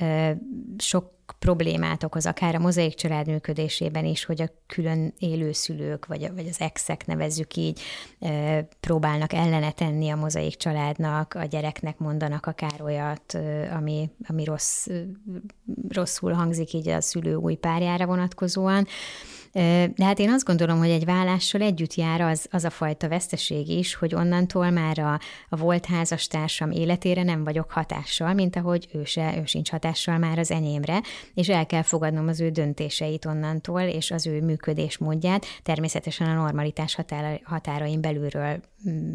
sok 0.77 1.14
problémát 1.39 2.03
okoz, 2.03 2.25
akár 2.25 2.55
a 2.55 2.59
mozaik 2.59 2.93
család 2.93 3.27
működésében 3.27 4.05
is, 4.05 4.25
hogy 4.25 4.41
a 4.41 4.49
külön 4.67 5.13
élő 5.19 5.51
szülők, 5.51 6.05
vagy, 6.05 6.31
vagy 6.33 6.47
az 6.47 6.59
exek 6.59 7.05
nevezzük 7.05 7.55
így, 7.55 7.81
próbálnak 8.79 9.33
ellene 9.33 9.71
tenni 9.71 10.09
a 10.09 10.15
mozaik 10.15 10.55
családnak, 10.55 11.33
a 11.33 11.43
gyereknek 11.43 11.97
mondanak 11.97 12.45
akár 12.45 12.81
olyat, 12.81 13.37
ami, 13.71 14.09
ami 14.27 14.43
rossz, 14.43 14.87
rosszul 15.89 16.31
hangzik 16.31 16.73
így 16.73 16.89
a 16.89 17.01
szülő 17.01 17.35
új 17.35 17.55
párjára 17.55 18.05
vonatkozóan. 18.05 18.87
De 19.95 20.05
hát 20.05 20.19
én 20.19 20.29
azt 20.29 20.45
gondolom, 20.45 20.77
hogy 20.77 20.89
egy 20.89 21.05
vállással 21.05 21.61
együtt 21.61 21.93
jár 21.93 22.21
az, 22.21 22.47
az 22.51 22.63
a 22.63 22.69
fajta 22.69 23.07
veszteség 23.07 23.69
is, 23.69 23.95
hogy 23.95 24.15
onnantól 24.15 24.69
már 24.69 24.99
a, 24.99 25.19
a 25.49 25.55
volt 25.55 25.85
házastársam 25.85 26.71
életére 26.71 27.23
nem 27.23 27.43
vagyok 27.43 27.71
hatással, 27.71 28.33
mint 28.33 28.55
ahogy 28.55 28.87
ő, 28.93 29.03
se, 29.03 29.37
ő 29.37 29.45
sincs 29.45 29.69
hatással 29.69 30.17
már 30.17 30.39
az 30.39 30.51
enyémre, 30.51 31.01
és 31.33 31.49
el 31.49 31.65
kell 31.65 31.81
fogadnom 31.81 32.27
az 32.27 32.39
ő 32.39 32.49
döntéseit 32.49 33.25
onnantól, 33.25 33.81
és 33.81 34.11
az 34.11 34.27
ő 34.27 34.41
működésmódját. 34.41 35.45
Természetesen 35.63 36.29
a 36.29 36.41
normalitás 36.41 36.95
határa, 36.95 37.39
határain 37.43 38.01
belülről 38.01 38.59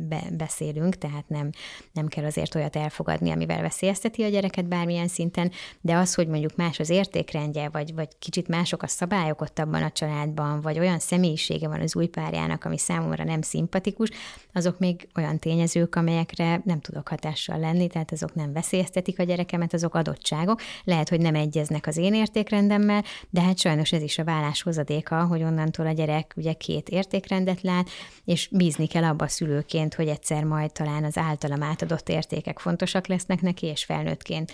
be, 0.08 0.22
beszélünk, 0.30 0.98
tehát 0.98 1.28
nem, 1.28 1.50
nem 1.92 2.06
kell 2.06 2.24
azért 2.24 2.54
olyat 2.54 2.76
elfogadni, 2.76 3.30
amivel 3.30 3.62
veszélyezteti 3.62 4.22
a 4.22 4.28
gyereket 4.28 4.68
bármilyen 4.68 5.08
szinten, 5.08 5.50
de 5.80 5.94
az, 5.94 6.14
hogy 6.14 6.28
mondjuk 6.28 6.56
más 6.56 6.78
az 6.78 6.90
értékrendje, 6.90 7.68
vagy, 7.68 7.94
vagy 7.94 8.08
kicsit 8.18 8.48
mások 8.48 8.82
a 8.82 8.86
szabályok 8.86 9.40
ott 9.40 9.58
abban 9.58 9.82
a 9.82 9.90
családban, 10.34 10.60
vagy 10.60 10.78
olyan 10.78 10.98
személyisége 10.98 11.68
van 11.68 11.80
az 11.80 11.96
új 11.96 12.06
párjának, 12.06 12.64
ami 12.64 12.78
számomra 12.78 13.24
nem 13.24 13.42
szimpatikus, 13.42 14.10
azok 14.52 14.78
még 14.78 15.08
olyan 15.16 15.38
tényezők, 15.38 15.96
amelyekre 15.96 16.60
nem 16.64 16.80
tudok 16.80 17.08
hatással 17.08 17.58
lenni, 17.58 17.86
tehát 17.86 18.12
azok 18.12 18.34
nem 18.34 18.52
veszélyeztetik 18.52 19.18
a 19.18 19.22
gyerekemet, 19.22 19.74
azok 19.74 19.94
adottságok. 19.94 20.60
Lehet, 20.84 21.08
hogy 21.08 21.20
nem 21.20 21.34
egyeznek 21.34 21.86
az 21.86 21.96
én 21.96 22.14
értékrendemmel, 22.14 23.04
de 23.30 23.40
hát 23.40 23.58
sajnos 23.58 23.92
ez 23.92 24.02
is 24.02 24.18
a 24.18 24.24
vállás 24.24 24.62
hozadéka, 24.62 25.24
hogy 25.24 25.42
onnantól 25.42 25.86
a 25.86 25.92
gyerek 25.92 26.32
ugye 26.36 26.52
két 26.52 26.88
értékrendet 26.88 27.62
lát, 27.62 27.88
és 28.24 28.48
bízni 28.52 28.86
kell 28.86 29.04
abba 29.04 29.28
szülőként, 29.28 29.94
hogy 29.94 30.08
egyszer 30.08 30.44
majd 30.44 30.72
talán 30.72 31.04
az 31.04 31.16
általam 31.18 31.62
átadott 31.62 32.08
értékek 32.08 32.58
fontosak 32.58 33.06
lesznek 33.06 33.40
neki, 33.40 33.66
és 33.66 33.84
felnőttként 33.84 34.52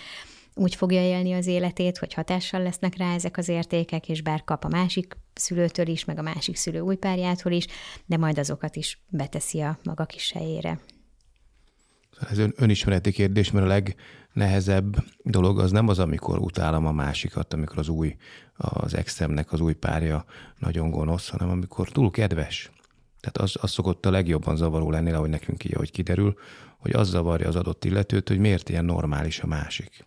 úgy 0.57 0.75
fogja 0.75 1.01
élni 1.01 1.33
az 1.33 1.47
életét, 1.47 1.97
hogy 1.97 2.13
hatással 2.13 2.61
lesznek 2.61 2.97
rá 2.97 3.13
ezek 3.13 3.37
az 3.37 3.47
értékek, 3.47 4.09
és 4.09 4.21
bár 4.21 4.43
kap 4.43 4.63
a 4.63 4.67
másik 4.67 5.17
szülőtől 5.33 5.87
is, 5.87 6.05
meg 6.05 6.17
a 6.17 6.21
másik 6.21 6.55
szülő 6.55 6.79
új 6.79 6.95
párjától 6.95 7.51
is, 7.51 7.65
de 8.05 8.17
majd 8.17 8.37
azokat 8.37 8.75
is 8.75 9.01
beteszi 9.09 9.61
a 9.61 9.79
maga 9.83 10.05
kis 10.05 10.31
helyére. 10.31 10.79
Ez 12.29 12.37
ön, 12.37 12.53
önismereti 12.55 13.11
kérdés, 13.11 13.51
mert 13.51 13.65
a 13.65 13.69
legnehezebb 13.69 14.95
dolog 15.23 15.59
az 15.59 15.71
nem 15.71 15.87
az, 15.87 15.99
amikor 15.99 16.39
utálom 16.39 16.85
a 16.85 16.91
másikat, 16.91 17.53
amikor 17.53 17.77
az 17.77 17.89
új, 17.89 18.15
az 18.55 18.93
exemnek 18.93 19.51
az 19.51 19.59
új 19.59 19.73
párja 19.73 20.25
nagyon 20.57 20.89
gonosz, 20.89 21.29
hanem 21.29 21.49
amikor 21.49 21.89
túl 21.89 22.11
kedves. 22.11 22.71
Tehát 23.19 23.37
az, 23.37 23.55
az 23.61 23.71
szokott 23.71 24.05
a 24.05 24.11
legjobban 24.11 24.55
zavaró 24.55 24.91
lenni, 24.91 25.11
ahogy 25.11 25.29
nekünk 25.29 25.63
így, 25.63 25.73
ahogy 25.75 25.91
kiderül, 25.91 26.37
hogy 26.77 26.91
az 26.93 27.09
zavarja 27.09 27.47
az 27.47 27.55
adott 27.55 27.85
illetőt, 27.85 28.27
hogy 28.27 28.39
miért 28.39 28.69
ilyen 28.69 28.85
normális 28.85 29.39
a 29.39 29.47
másik. 29.47 30.05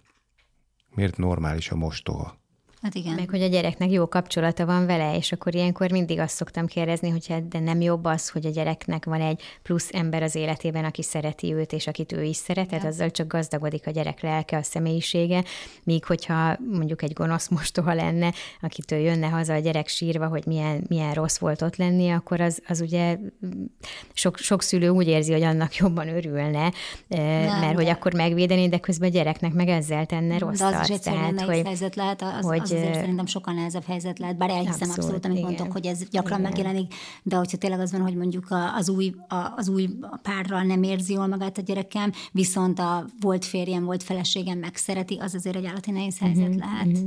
Miért 0.95 1.17
normális 1.17 1.71
a 1.71 1.77
mostoha. 1.77 2.40
Hát 2.83 2.95
igen. 2.95 3.15
Meg 3.15 3.31
hogy 3.31 3.43
a 3.43 3.47
gyereknek 3.47 3.91
jó 3.91 4.09
kapcsolata 4.09 4.67
van 4.67 4.87
vele, 4.87 5.17
és 5.17 5.33
akkor 5.33 5.55
ilyenkor 5.55 5.91
mindig 5.91 6.19
azt 6.19 6.35
szoktam 6.35 6.67
kérdezni, 6.67 7.11
hogy 7.11 7.49
de 7.49 7.59
nem 7.59 7.81
jobb 7.81 8.05
az, 8.05 8.29
hogy 8.29 8.47
a 8.47 8.51
gyereknek 8.51 9.05
van 9.05 9.21
egy 9.21 9.43
plusz 9.63 9.89
ember 9.93 10.23
az 10.23 10.35
életében, 10.35 10.85
aki 10.85 11.03
szereti 11.03 11.55
őt, 11.55 11.73
és 11.73 11.87
akit 11.87 12.13
ő 12.13 12.23
is 12.23 12.37
szeret, 12.37 12.69
tehát 12.69 12.85
azzal 12.85 13.11
csak 13.11 13.27
gazdagodik 13.27 13.87
a 13.87 13.91
gyerek 13.91 14.21
lelke, 14.21 14.57
a 14.57 14.63
személyisége, 14.63 15.45
míg 15.85 16.05
hogyha 16.05 16.57
mondjuk 16.71 17.03
egy 17.03 17.13
gonosz 17.13 17.49
mostoha 17.49 17.95
lenne, 17.95 18.33
akitől 18.61 18.99
jönne 18.99 19.27
haza 19.27 19.53
a 19.53 19.59
gyerek 19.59 19.89
sírva, 19.89 20.27
hogy 20.27 20.47
milyen, 20.47 20.85
milyen 20.89 21.15
rossz 21.15 21.39
volt 21.39 21.63
ott 21.63 21.77
lenni, 21.77 22.11
akkor 22.11 22.41
az, 22.41 22.63
az 22.67 22.81
ugye 22.81 23.19
sok, 24.13 24.39
sok 24.39 24.63
szülő 24.63 24.89
úgy 24.89 25.07
érzi, 25.07 25.33
hogy 25.33 25.43
annak 25.43 25.77
jobban 25.77 26.09
örülne, 26.09 26.73
nem, 27.09 27.61
mert 27.61 27.61
de. 27.61 27.75
hogy 27.75 27.89
akkor 27.89 28.15
megvédeni, 28.15 28.69
de 28.69 28.79
közben 28.79 29.09
a 29.09 29.13
gyereknek 29.13 29.53
meg 29.53 29.69
ezzel 29.69 30.07
tenne 30.07 30.39
rosszat. 30.39 30.71
De 30.71 30.79
az 30.79 30.91
is 30.91 30.99
tehát, 30.99 31.41
hogy, 31.41 31.63
helyzet 31.65 31.95
lehet, 31.95 32.23
az, 32.23 32.45
hogy, 32.45 32.61
az 32.61 32.70
az 32.73 32.79
azért 32.79 32.95
szerintem 32.95 33.27
sokkal 33.27 33.55
nehezebb 33.55 33.85
helyzet 33.85 34.19
lehet, 34.19 34.37
bár 34.37 34.51
elhiszem 34.51 34.73
abszolút, 34.73 34.99
Abszolút, 34.99 35.25
amit 35.25 35.37
igen. 35.37 35.51
mondtok, 35.51 35.73
hogy 35.73 35.87
ez 35.87 36.09
gyakran 36.11 36.39
Igen. 36.39 36.51
megjelenik, 36.51 36.95
de 37.23 37.37
hogyha 37.37 37.57
tényleg 37.57 37.81
az 37.81 37.93
van, 37.93 38.01
hogy 38.01 38.15
mondjuk 38.15 38.47
az 38.77 38.89
új, 38.89 39.15
az 39.57 39.69
új 39.69 39.89
párral 40.23 40.63
nem 40.63 40.83
érzi 40.83 41.13
jól 41.13 41.27
magát 41.27 41.59
a 41.59 41.63
gyerekem, 41.63 42.13
viszont 42.33 42.79
a 42.79 43.05
volt 43.21 43.45
férjem, 43.45 43.85
volt 43.85 44.03
feleségem 44.03 44.59
megszereti, 44.59 45.17
az 45.21 45.35
azért 45.35 45.57
egy 45.57 45.67
állati 45.67 45.91
nehéz 45.91 46.19
helyzet 46.19 46.49
Mhm, 46.49 46.59
lehet. 46.59 46.99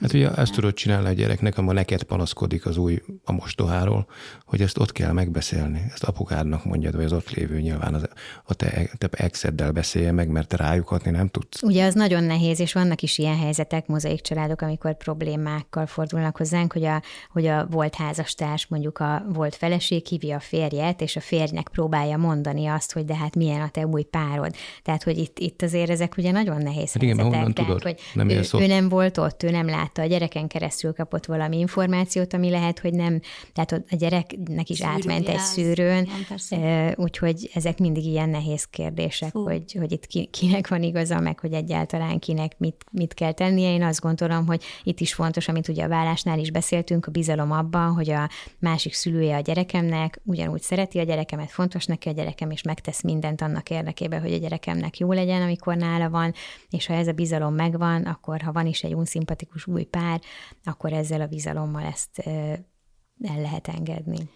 Hát 0.00 0.12
ugye 0.12 0.30
ezt 0.30 0.52
tudod 0.52 0.74
csinálni 0.74 1.08
a 1.08 1.12
gyereknek, 1.12 1.58
amikor 1.58 1.74
neked 1.74 2.02
panaszkodik 2.02 2.66
az 2.66 2.76
új 2.76 3.02
a 3.24 3.32
mostoháról, 3.32 4.06
hogy 4.44 4.60
ezt 4.60 4.78
ott 4.78 4.92
kell 4.92 5.12
megbeszélni. 5.12 5.82
Ezt 5.92 6.04
apukádnak 6.04 6.64
mondjad, 6.64 6.94
vagy 6.94 7.04
az 7.04 7.12
ott 7.12 7.30
lévő 7.30 7.60
nyilván 7.60 7.94
az, 7.94 8.08
a 8.44 8.54
te, 8.54 8.90
te 8.98 9.08
exeddel 9.10 9.72
beszélje 9.72 10.12
meg, 10.12 10.28
mert 10.28 10.48
te 10.48 10.56
rájuk 10.56 10.88
hatni 10.88 11.10
nem 11.10 11.28
tudsz. 11.28 11.62
Ugye 11.62 11.86
az 11.86 11.94
nagyon 11.94 12.24
nehéz, 12.24 12.60
és 12.60 12.72
vannak 12.72 13.02
is 13.02 13.18
ilyen 13.18 13.38
helyzetek, 13.38 13.86
mozaik 13.86 14.20
családok, 14.20 14.60
amikor 14.60 14.95
problémákkal 14.96 15.86
fordulnak 15.86 16.36
hozzánk, 16.36 16.72
hogy 16.72 16.84
a, 16.84 17.02
hogy 17.32 17.46
a 17.46 17.66
volt 17.70 17.94
házastárs, 17.94 18.66
mondjuk 18.66 18.98
a 18.98 19.24
volt 19.28 19.54
feleség 19.54 20.06
hívja 20.06 20.36
a 20.36 20.40
férjet, 20.40 21.00
és 21.00 21.16
a 21.16 21.20
férjnek 21.20 21.68
próbálja 21.68 22.16
mondani 22.16 22.66
azt, 22.66 22.92
hogy 22.92 23.04
de 23.04 23.16
hát 23.16 23.36
milyen 23.36 23.60
a 23.60 23.68
te 23.68 23.86
új 23.86 24.02
párod. 24.02 24.54
Tehát, 24.82 25.02
hogy 25.02 25.18
itt, 25.18 25.38
itt 25.38 25.62
azért 25.62 25.90
ezek 25.90 26.14
ugye 26.16 26.30
nagyon 26.30 26.62
nehéz 26.62 26.92
Hát 26.92 27.02
igen, 27.02 27.18
helyzetek. 27.18 27.52
Tehát, 27.52 27.54
tudod? 27.54 27.82
hogy 27.82 28.00
Nem 28.14 28.28
ő, 28.28 28.42
ő 28.52 28.66
nem 28.66 28.88
volt 28.88 29.18
ott, 29.18 29.42
ő 29.42 29.50
nem 29.50 29.66
látta, 29.66 30.02
a 30.02 30.06
gyereken 30.06 30.46
keresztül 30.46 30.92
kapott 30.92 31.26
valami 31.26 31.58
információt, 31.58 32.32
ami 32.34 32.50
lehet, 32.50 32.78
hogy 32.78 32.92
nem, 32.92 33.20
tehát 33.52 33.72
a 33.72 33.96
gyereknek 33.96 34.68
is 34.68 34.82
átment 34.82 35.28
egy 35.28 35.38
szűrőn, 35.38 36.08
Igen, 36.48 36.94
úgyhogy 36.96 37.50
ezek 37.54 37.78
mindig 37.78 38.04
ilyen 38.04 38.28
nehéz 38.28 38.64
kérdések, 38.64 39.30
Fú. 39.30 39.42
hogy, 39.42 39.76
hogy 39.78 39.92
itt 39.92 40.06
ki, 40.06 40.26
kinek 40.26 40.68
van 40.68 40.82
igaza, 40.82 41.20
meg 41.20 41.38
hogy 41.38 41.52
egyáltalán 41.52 42.18
kinek 42.18 42.58
mit, 42.58 42.84
mit 42.90 43.14
kell 43.14 43.32
tennie. 43.32 43.72
Én 43.72 43.82
azt 43.82 44.00
gondolom, 44.00 44.46
hogy 44.46 44.62
itt 44.86 45.00
is 45.00 45.14
fontos, 45.14 45.48
amit 45.48 45.68
ugye 45.68 45.84
a 45.84 45.88
vállásnál 45.88 46.38
is 46.38 46.50
beszéltünk, 46.50 47.06
a 47.06 47.10
bizalom 47.10 47.52
abban, 47.52 47.92
hogy 47.92 48.10
a 48.10 48.28
másik 48.58 48.94
szülője 48.94 49.36
a 49.36 49.40
gyerekemnek 49.40 50.20
ugyanúgy 50.24 50.62
szereti 50.62 50.98
a 50.98 51.02
gyerekemet, 51.02 51.50
fontos 51.50 51.84
neki 51.84 52.08
a 52.08 52.12
gyerekem, 52.12 52.50
és 52.50 52.62
megtesz 52.62 53.02
mindent 53.02 53.40
annak 53.40 53.70
érdekében, 53.70 54.20
hogy 54.20 54.32
a 54.32 54.38
gyerekemnek 54.38 54.98
jó 54.98 55.12
legyen, 55.12 55.42
amikor 55.42 55.76
nála 55.76 56.10
van, 56.10 56.32
és 56.70 56.86
ha 56.86 56.94
ez 56.94 57.06
a 57.06 57.12
bizalom 57.12 57.54
megvan, 57.54 58.02
akkor 58.02 58.40
ha 58.40 58.52
van 58.52 58.66
is 58.66 58.82
egy 58.82 58.94
unszimpatikus 58.94 59.66
új 59.66 59.84
pár, 59.84 60.20
akkor 60.64 60.92
ezzel 60.92 61.20
a 61.20 61.26
bizalommal 61.26 61.84
ezt 61.84 62.18
el 62.18 63.40
lehet 63.40 63.68
engedni. 63.68 64.28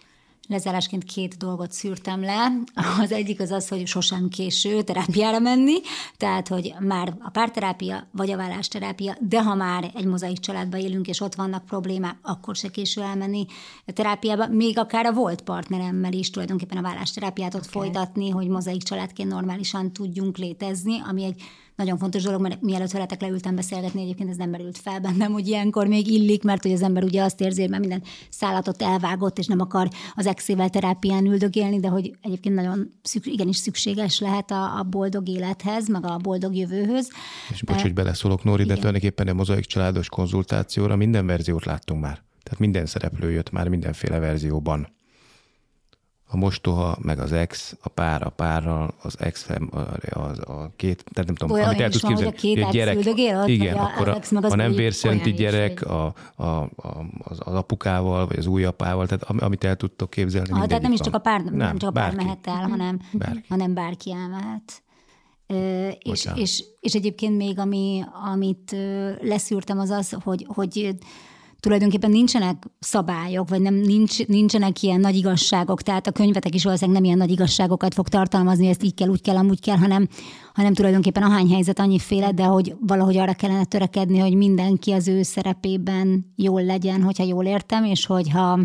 Lezárásként 0.49 1.05
két 1.05 1.37
dolgot 1.37 1.73
szűrtem 1.73 2.21
le. 2.21 2.53
Az 3.01 3.13
egyik 3.13 3.41
az 3.41 3.51
az, 3.51 3.69
hogy 3.69 3.87
sosem 3.87 4.29
késő 4.29 4.83
terápiára 4.83 5.39
menni, 5.39 5.75
tehát, 6.17 6.49
hogy 6.49 6.75
már 6.81 7.15
a 7.21 7.31
párterápia 7.31 8.09
vagy 8.13 8.31
a 8.31 8.37
vállásterápia, 8.37 9.17
de 9.21 9.43
ha 9.43 9.55
már 9.55 9.91
egy 9.95 10.05
mozaik 10.05 10.39
családban 10.39 10.81
élünk, 10.81 11.07
és 11.07 11.21
ott 11.21 11.35
vannak 11.35 11.65
problémák, 11.65 12.17
akkor 12.23 12.57
se 12.57 12.69
késő 12.69 13.03
elmenni 13.03 13.47
terápiába, 13.85 14.47
még 14.47 14.79
akár 14.79 15.07
a 15.07 15.13
volt 15.13 15.41
partneremmel 15.41 16.13
is 16.13 16.31
tulajdonképpen 16.31 16.79
a 16.79 16.83
vállásterápiát 16.83 17.55
ott 17.55 17.67
okay. 17.67 17.83
folytatni, 17.83 18.31
hogy 18.31 18.49
mozaik 18.49 18.83
családként 18.83 19.31
normálisan 19.31 19.93
tudjunk 19.93 20.37
létezni, 20.37 21.01
ami 21.09 21.25
egy 21.25 21.43
nagyon 21.81 21.99
fontos 21.99 22.23
dolog, 22.23 22.41
mert 22.41 22.63
mielőtt 22.63 22.91
veletek 22.91 23.21
leültem 23.21 23.55
beszélgetni, 23.55 24.03
egyébként 24.03 24.31
ez 24.31 24.37
nem 24.37 24.51
merült 24.51 24.79
fel 24.79 25.01
bennem, 25.01 25.33
hogy 25.33 25.49
ilyenkor 25.49 25.87
még 25.87 26.07
illik, 26.07 26.43
mert 26.43 26.63
hogy 26.63 26.73
az 26.73 26.83
ember 26.83 27.05
ugye 27.05 27.23
azt 27.23 27.41
érzi, 27.41 27.61
hogy 27.61 27.71
már 27.71 27.81
minden 27.81 28.03
szállatot 28.31 28.83
elvágott, 28.83 29.39
és 29.39 29.47
nem 29.47 29.61
akar 29.61 29.89
az 30.15 30.27
exével 30.27 30.69
terápián 30.69 31.27
üldögélni, 31.27 31.81
de 31.81 31.89
hogy 31.89 32.13
egyébként 32.23 32.55
nagyon 32.55 32.91
szük, 33.03 33.27
igenis 33.27 33.57
szükséges 33.57 34.21
lehet 34.21 34.51
a, 34.51 34.79
a 34.79 34.83
boldog 34.83 35.29
élethez, 35.29 35.89
meg 35.89 36.07
a 36.07 36.17
boldog 36.17 36.57
jövőhöz. 36.57 37.11
És 37.51 37.63
bocs, 37.63 37.83
hogy 37.83 37.95
beleszólok, 37.95 38.45
Nóri, 38.45 38.63
de 38.63 38.65
Igen. 38.65 38.77
tulajdonképpen 38.77 39.29
a 39.29 39.33
mozaik 39.33 39.65
családos 39.65 40.09
konzultációra 40.09 40.97
minden 40.97 41.27
verziót 41.27 41.65
láttunk 41.65 42.01
már. 42.01 42.23
Tehát 42.43 42.59
minden 42.59 42.87
szereplő 42.87 43.31
jött 43.31 43.51
már 43.51 43.69
mindenféle 43.69 44.19
verzióban. 44.19 44.89
A 46.33 46.37
mostoha, 46.37 46.97
meg 47.01 47.19
az 47.19 47.33
ex, 47.33 47.77
a 47.83 47.89
pár 47.89 48.23
a 48.23 48.29
párral, 48.31 48.95
az 49.03 49.17
ex, 49.19 49.49
a, 50.11 50.19
a, 50.53 50.73
két, 50.77 51.05
tehát 51.13 51.27
nem 51.27 51.35
tudom, 51.35 51.51
Olyan 51.57 51.69
amit 51.69 51.81
el 51.81 51.91
tudsz 51.91 52.03
van, 52.03 52.13
hogy 52.15 52.33
képzelni. 52.35 52.63
a 52.63 52.71
két 52.71 52.87
ex 52.89 52.97
üldögél 52.97 53.39
ott, 53.41 53.49
igen, 53.49 53.77
a- 53.77 53.83
akkor 53.83 54.09
az 54.09 54.15
a, 54.15 54.17
ex 54.17 54.31
meg 54.31 54.45
az 54.45 54.53
a 54.53 54.57
nem 54.57 54.71
is, 54.71 54.77
gyerek, 55.35 55.83
a, 55.83 56.15
a, 56.37 56.45
a, 56.45 57.07
az, 57.19 57.39
az 57.45 57.55
apukával, 57.55 58.27
vagy 58.27 58.39
az 58.39 58.47
új 58.47 58.65
apával, 58.65 59.07
tehát 59.07 59.23
am- 59.23 59.41
amit 59.43 59.65
el 59.65 59.77
tudtok 59.77 60.11
képzelni, 60.11 60.51
Ah, 60.53 60.67
tehát 60.67 60.83
nem 60.83 60.93
is 60.93 60.99
csak 61.01 61.15
a 61.15 61.21
van. 61.23 61.23
pár, 61.23 61.41
nem, 61.45 61.55
nem 61.57 61.79
csak 61.79 61.89
a 61.89 61.93
pár 61.93 62.15
mehet 62.15 62.47
el, 62.47 62.69
hanem 62.69 62.99
Bárki. 63.13 63.45
hanem 63.49 63.75
bárki 63.75 64.13
elmehet. 64.13 64.83
Ö, 65.47 65.89
és, 66.03 66.29
és, 66.35 66.65
és 66.81 66.95
egyébként 66.95 67.37
még 67.37 67.59
ami, 67.59 68.03
amit 68.35 68.77
leszűrtem 69.21 69.79
az 69.79 69.91
az, 69.91 70.17
hogy, 70.23 70.47
hogy 70.49 70.95
tulajdonképpen 71.61 72.11
nincsenek 72.11 72.63
szabályok, 72.79 73.49
vagy 73.49 73.61
nem 73.61 73.75
nincs, 73.75 74.27
nincsenek 74.27 74.83
ilyen 74.83 75.01
nagy 75.01 75.17
igazságok, 75.17 75.83
tehát 75.83 76.07
a 76.07 76.13
könyvetek 76.13 76.55
is 76.55 76.65
valószínűleg 76.65 77.01
nem 77.01 77.07
ilyen 77.07 77.27
nagy 77.27 77.31
igazságokat 77.31 77.95
fog 77.95 78.09
tartalmazni, 78.09 78.69
ezt 78.69 78.83
így 78.83 78.95
kell, 78.95 79.09
úgy 79.09 79.21
kell, 79.21 79.37
amúgy 79.37 79.61
kell, 79.61 79.77
hanem, 79.77 80.09
hanem 80.55 80.75
tulajdonképpen 80.75 81.23
ahány 81.23 81.51
helyzet 81.51 81.79
annyiféle, 81.79 82.33
de 82.33 82.45
hogy 82.45 82.75
valahogy 82.87 83.17
arra 83.17 83.35
kellene 83.35 83.65
törekedni, 83.65 84.19
hogy 84.19 84.35
mindenki 84.35 84.93
az 84.93 85.09
ő 85.09 85.23
szerepében 85.23 86.33
jól 86.37 86.65
legyen, 86.65 87.03
hogyha 87.03 87.25
jól 87.25 87.45
értem, 87.45 87.85
és 87.85 88.07
hogyha 88.07 88.61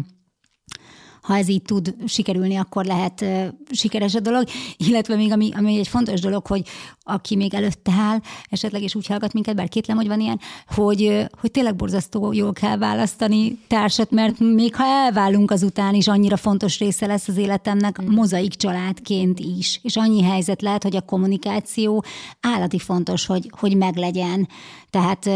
ha 1.26 1.38
ez 1.38 1.48
így 1.48 1.62
tud 1.62 1.96
sikerülni, 2.06 2.56
akkor 2.56 2.86
lehet 2.86 3.26
sikeres 3.72 4.16
a 4.16 4.20
dolog. 4.20 4.44
Illetve 4.78 5.16
még 5.16 5.32
ami, 5.32 5.50
ami 5.56 5.78
egy 5.78 5.88
fontos 5.88 6.20
dolog, 6.20 6.48
hogy 6.48 6.68
aki 7.04 7.36
még 7.36 7.54
előtte 7.54 7.92
áll, 7.92 8.20
esetleg 8.50 8.82
is 8.82 8.96
úgy 8.96 9.08
hallgat 9.08 9.34
minket, 9.34 9.56
bár 9.56 9.70
kétlem, 9.70 9.98
hogy 9.98 10.08
van 10.08 10.20
ilyen, 10.20 10.40
hogy, 10.68 11.28
hogy 11.40 11.52
tényleg 11.52 11.76
borzasztó 11.76 12.34
jól 12.34 12.54
kell 12.54 12.78
választani 12.78 13.58
társat, 13.68 14.12
mert 14.12 14.40
még 14.40 14.76
ha 14.76 14.84
elválunk 14.86 15.52
azután 15.52 15.94
is, 15.94 16.08
annyira 16.08 16.38
fontos 16.38 16.80
része 16.80 17.06
lesz 17.06 17.28
az 17.28 17.38
életemnek 17.38 18.06
mozaik 18.08 18.54
családként 18.54 19.40
is. 19.40 19.80
És 19.84 19.96
annyi 19.96 20.24
helyzet 20.24 20.62
lehet, 20.62 20.84
hogy 20.84 20.96
a 20.96 21.02
kommunikáció 21.02 22.04
állati 22.42 22.80
fontos, 22.80 23.26
hogy, 23.26 23.52
hogy 23.60 23.78
meglegyen. 23.78 24.48
Tehát 24.90 25.30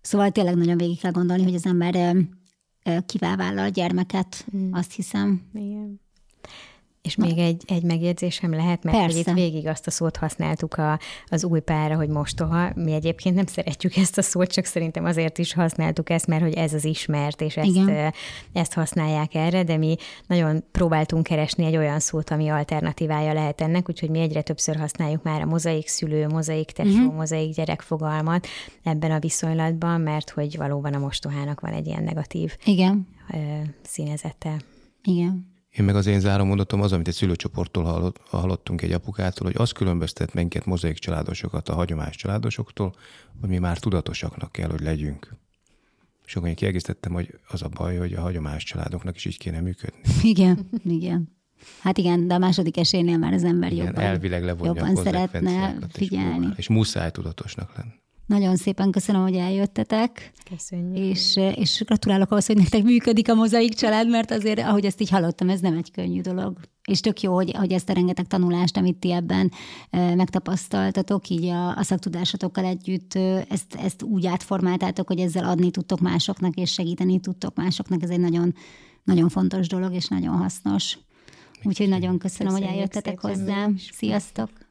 Szóval 0.00 0.30
tényleg 0.30 0.54
nagyon 0.54 0.76
végig 0.76 1.00
kell 1.00 1.10
gondolni, 1.10 1.42
hogy 1.42 1.54
az 1.54 1.66
ember 1.66 2.16
kivel 3.06 3.36
vállal 3.36 3.68
gyermeket, 3.68 4.46
azt 4.70 4.92
hiszem. 4.92 5.42
Igen. 5.54 6.00
És 7.06 7.16
még 7.16 7.38
egy, 7.38 7.62
egy 7.66 7.82
megjegyzésem 7.82 8.50
lehet, 8.50 8.82
mert 8.82 8.96
Persze. 8.96 9.18
itt 9.18 9.32
végig 9.32 9.66
azt 9.66 9.86
a 9.86 9.90
szót 9.90 10.16
használtuk 10.16 10.74
a, 10.74 10.98
az 11.26 11.44
új 11.44 11.60
párra, 11.60 11.96
hogy 11.96 12.08
mostoha. 12.08 12.70
Mi 12.74 12.92
egyébként 12.92 13.34
nem 13.34 13.46
szeretjük 13.46 13.96
ezt 14.04 14.18
a 14.18 14.22
szót, 14.22 14.52
csak 14.52 14.64
szerintem 14.64 15.04
azért 15.04 15.38
is 15.38 15.54
használtuk 15.54 16.10
ezt, 16.10 16.26
mert 16.26 16.42
hogy 16.42 16.54
ez 16.54 16.72
az 16.72 16.84
ismert, 16.84 17.40
és 17.40 17.56
ezt, 17.56 17.68
Igen. 17.68 18.12
ezt 18.52 18.72
használják 18.72 19.34
erre, 19.34 19.62
de 19.62 19.76
mi 19.76 19.96
nagyon 20.26 20.64
próbáltunk 20.72 21.22
keresni 21.22 21.64
egy 21.64 21.76
olyan 21.76 22.00
szót, 22.00 22.30
ami 22.30 22.48
alternatívája 22.48 23.32
lehet 23.32 23.60
ennek, 23.60 23.88
úgyhogy 23.88 24.10
mi 24.10 24.20
egyre 24.20 24.42
többször 24.42 24.76
használjuk 24.76 25.22
már 25.22 25.40
a 25.40 25.46
mozaik 25.46 25.88
szülő, 25.88 26.26
mozaik 26.26 26.70
tesó, 26.70 26.90
uh-huh. 26.90 27.14
mozaik 27.14 27.54
gyerek 27.54 27.80
fogalmat 27.80 28.46
ebben 28.82 29.10
a 29.10 29.18
viszonylatban, 29.18 30.00
mert 30.00 30.30
hogy 30.30 30.56
valóban 30.56 30.94
a 30.94 30.98
mostohának 30.98 31.60
van 31.60 31.72
egy 31.72 31.86
ilyen 31.86 32.02
negatív 32.02 32.56
Igen, 32.64 33.08
színezete. 33.82 34.56
igen. 35.02 35.55
Én 35.78 35.84
meg 35.84 35.96
az 35.96 36.06
én 36.06 36.20
záró 36.20 36.44
mondatom 36.44 36.80
az, 36.80 36.92
amit 36.92 37.08
egy 37.08 37.14
szülőcsoporttól 37.14 37.84
hallott, 37.84 38.20
hallottunk 38.28 38.82
egy 38.82 38.92
apukától, 38.92 39.46
hogy 39.46 39.56
az 39.58 39.72
különböztet 39.72 40.34
minket 40.34 40.64
mozaik 40.64 40.98
családosokat 40.98 41.68
a 41.68 41.74
hagyományos 41.74 42.16
családosoktól, 42.16 42.94
hogy 43.40 43.48
mi 43.48 43.58
már 43.58 43.78
tudatosaknak 43.78 44.52
kell, 44.52 44.70
hogy 44.70 44.80
legyünk. 44.80 45.36
És 46.26 46.36
akkor 46.36 46.48
én 46.48 46.54
kiegészítettem, 46.54 47.12
hogy 47.12 47.38
az 47.48 47.62
a 47.62 47.68
baj, 47.68 47.96
hogy 47.96 48.12
a 48.14 48.20
hagyományos 48.20 48.64
családoknak 48.64 49.16
is 49.16 49.24
így 49.24 49.38
kéne 49.38 49.60
működni. 49.60 50.00
Igen, 50.22 50.68
igen. 50.84 51.36
Hát 51.80 51.98
igen, 51.98 52.28
de 52.28 52.34
a 52.34 52.38
második 52.38 52.76
esélynél 52.76 53.18
már 53.18 53.32
az 53.32 53.44
ember 53.44 53.72
Igen, 53.72 53.86
jobban, 53.86 54.02
elvileg 54.02 54.44
jobban 54.44 54.96
szeretne 54.96 55.76
figyelni. 55.88 56.48
És 56.56 56.68
muszáj 56.68 57.10
tudatosnak 57.10 57.76
lenni. 57.76 57.92
Nagyon 58.26 58.56
szépen 58.56 58.90
köszönöm, 58.90 59.22
hogy 59.22 59.34
eljöttetek, 59.34 60.32
Köszönjük. 60.50 61.04
és, 61.04 61.36
és 61.54 61.82
gratulálok 61.86 62.30
ahhoz, 62.30 62.46
hogy 62.46 62.56
nektek 62.56 62.82
működik 62.82 63.30
a 63.30 63.34
mozaik 63.34 63.74
család, 63.74 64.08
mert 64.08 64.30
azért, 64.30 64.58
ahogy 64.58 64.84
ezt 64.84 65.00
így 65.00 65.10
hallottam, 65.10 65.48
ez 65.48 65.60
nem 65.60 65.76
egy 65.76 65.90
könnyű 65.90 66.20
dolog. 66.20 66.58
És 66.88 67.00
tök 67.00 67.20
jó, 67.20 67.34
hogy, 67.34 67.52
hogy 67.56 67.72
ezt 67.72 67.88
a 67.88 67.92
rengeteg 67.92 68.26
tanulást, 68.26 68.76
amit 68.76 68.96
ti 68.96 69.12
ebben 69.12 69.50
e, 69.90 70.14
megtapasztaltatok, 70.14 71.28
így 71.28 71.44
a, 71.44 71.76
a 71.76 71.82
szaktudásatokkal 71.82 72.64
együtt, 72.64 73.14
e, 73.14 73.46
ezt, 73.48 73.74
ezt 73.74 74.02
úgy 74.02 74.26
átformáltátok, 74.26 75.06
hogy 75.06 75.18
ezzel 75.20 75.44
adni 75.44 75.70
tudtok 75.70 76.00
másoknak, 76.00 76.54
és 76.54 76.72
segíteni 76.72 77.20
tudtok 77.20 77.56
másoknak. 77.56 78.02
Ez 78.02 78.10
egy 78.10 78.20
nagyon, 78.20 78.54
nagyon 79.04 79.28
fontos 79.28 79.66
dolog, 79.68 79.94
és 79.94 80.08
nagyon 80.08 80.36
hasznos. 80.36 80.98
Úgyhogy 81.62 81.88
nagyon 81.88 82.18
köszönöm, 82.18 82.52
hogy 82.52 82.60
Köszönjük 82.62 82.82
eljöttetek 82.82 83.20
szépen 83.20 83.38
mi 83.38 83.50
hozzám. 83.50 83.72
is. 83.74 83.90
Sziasztok! 83.92 84.65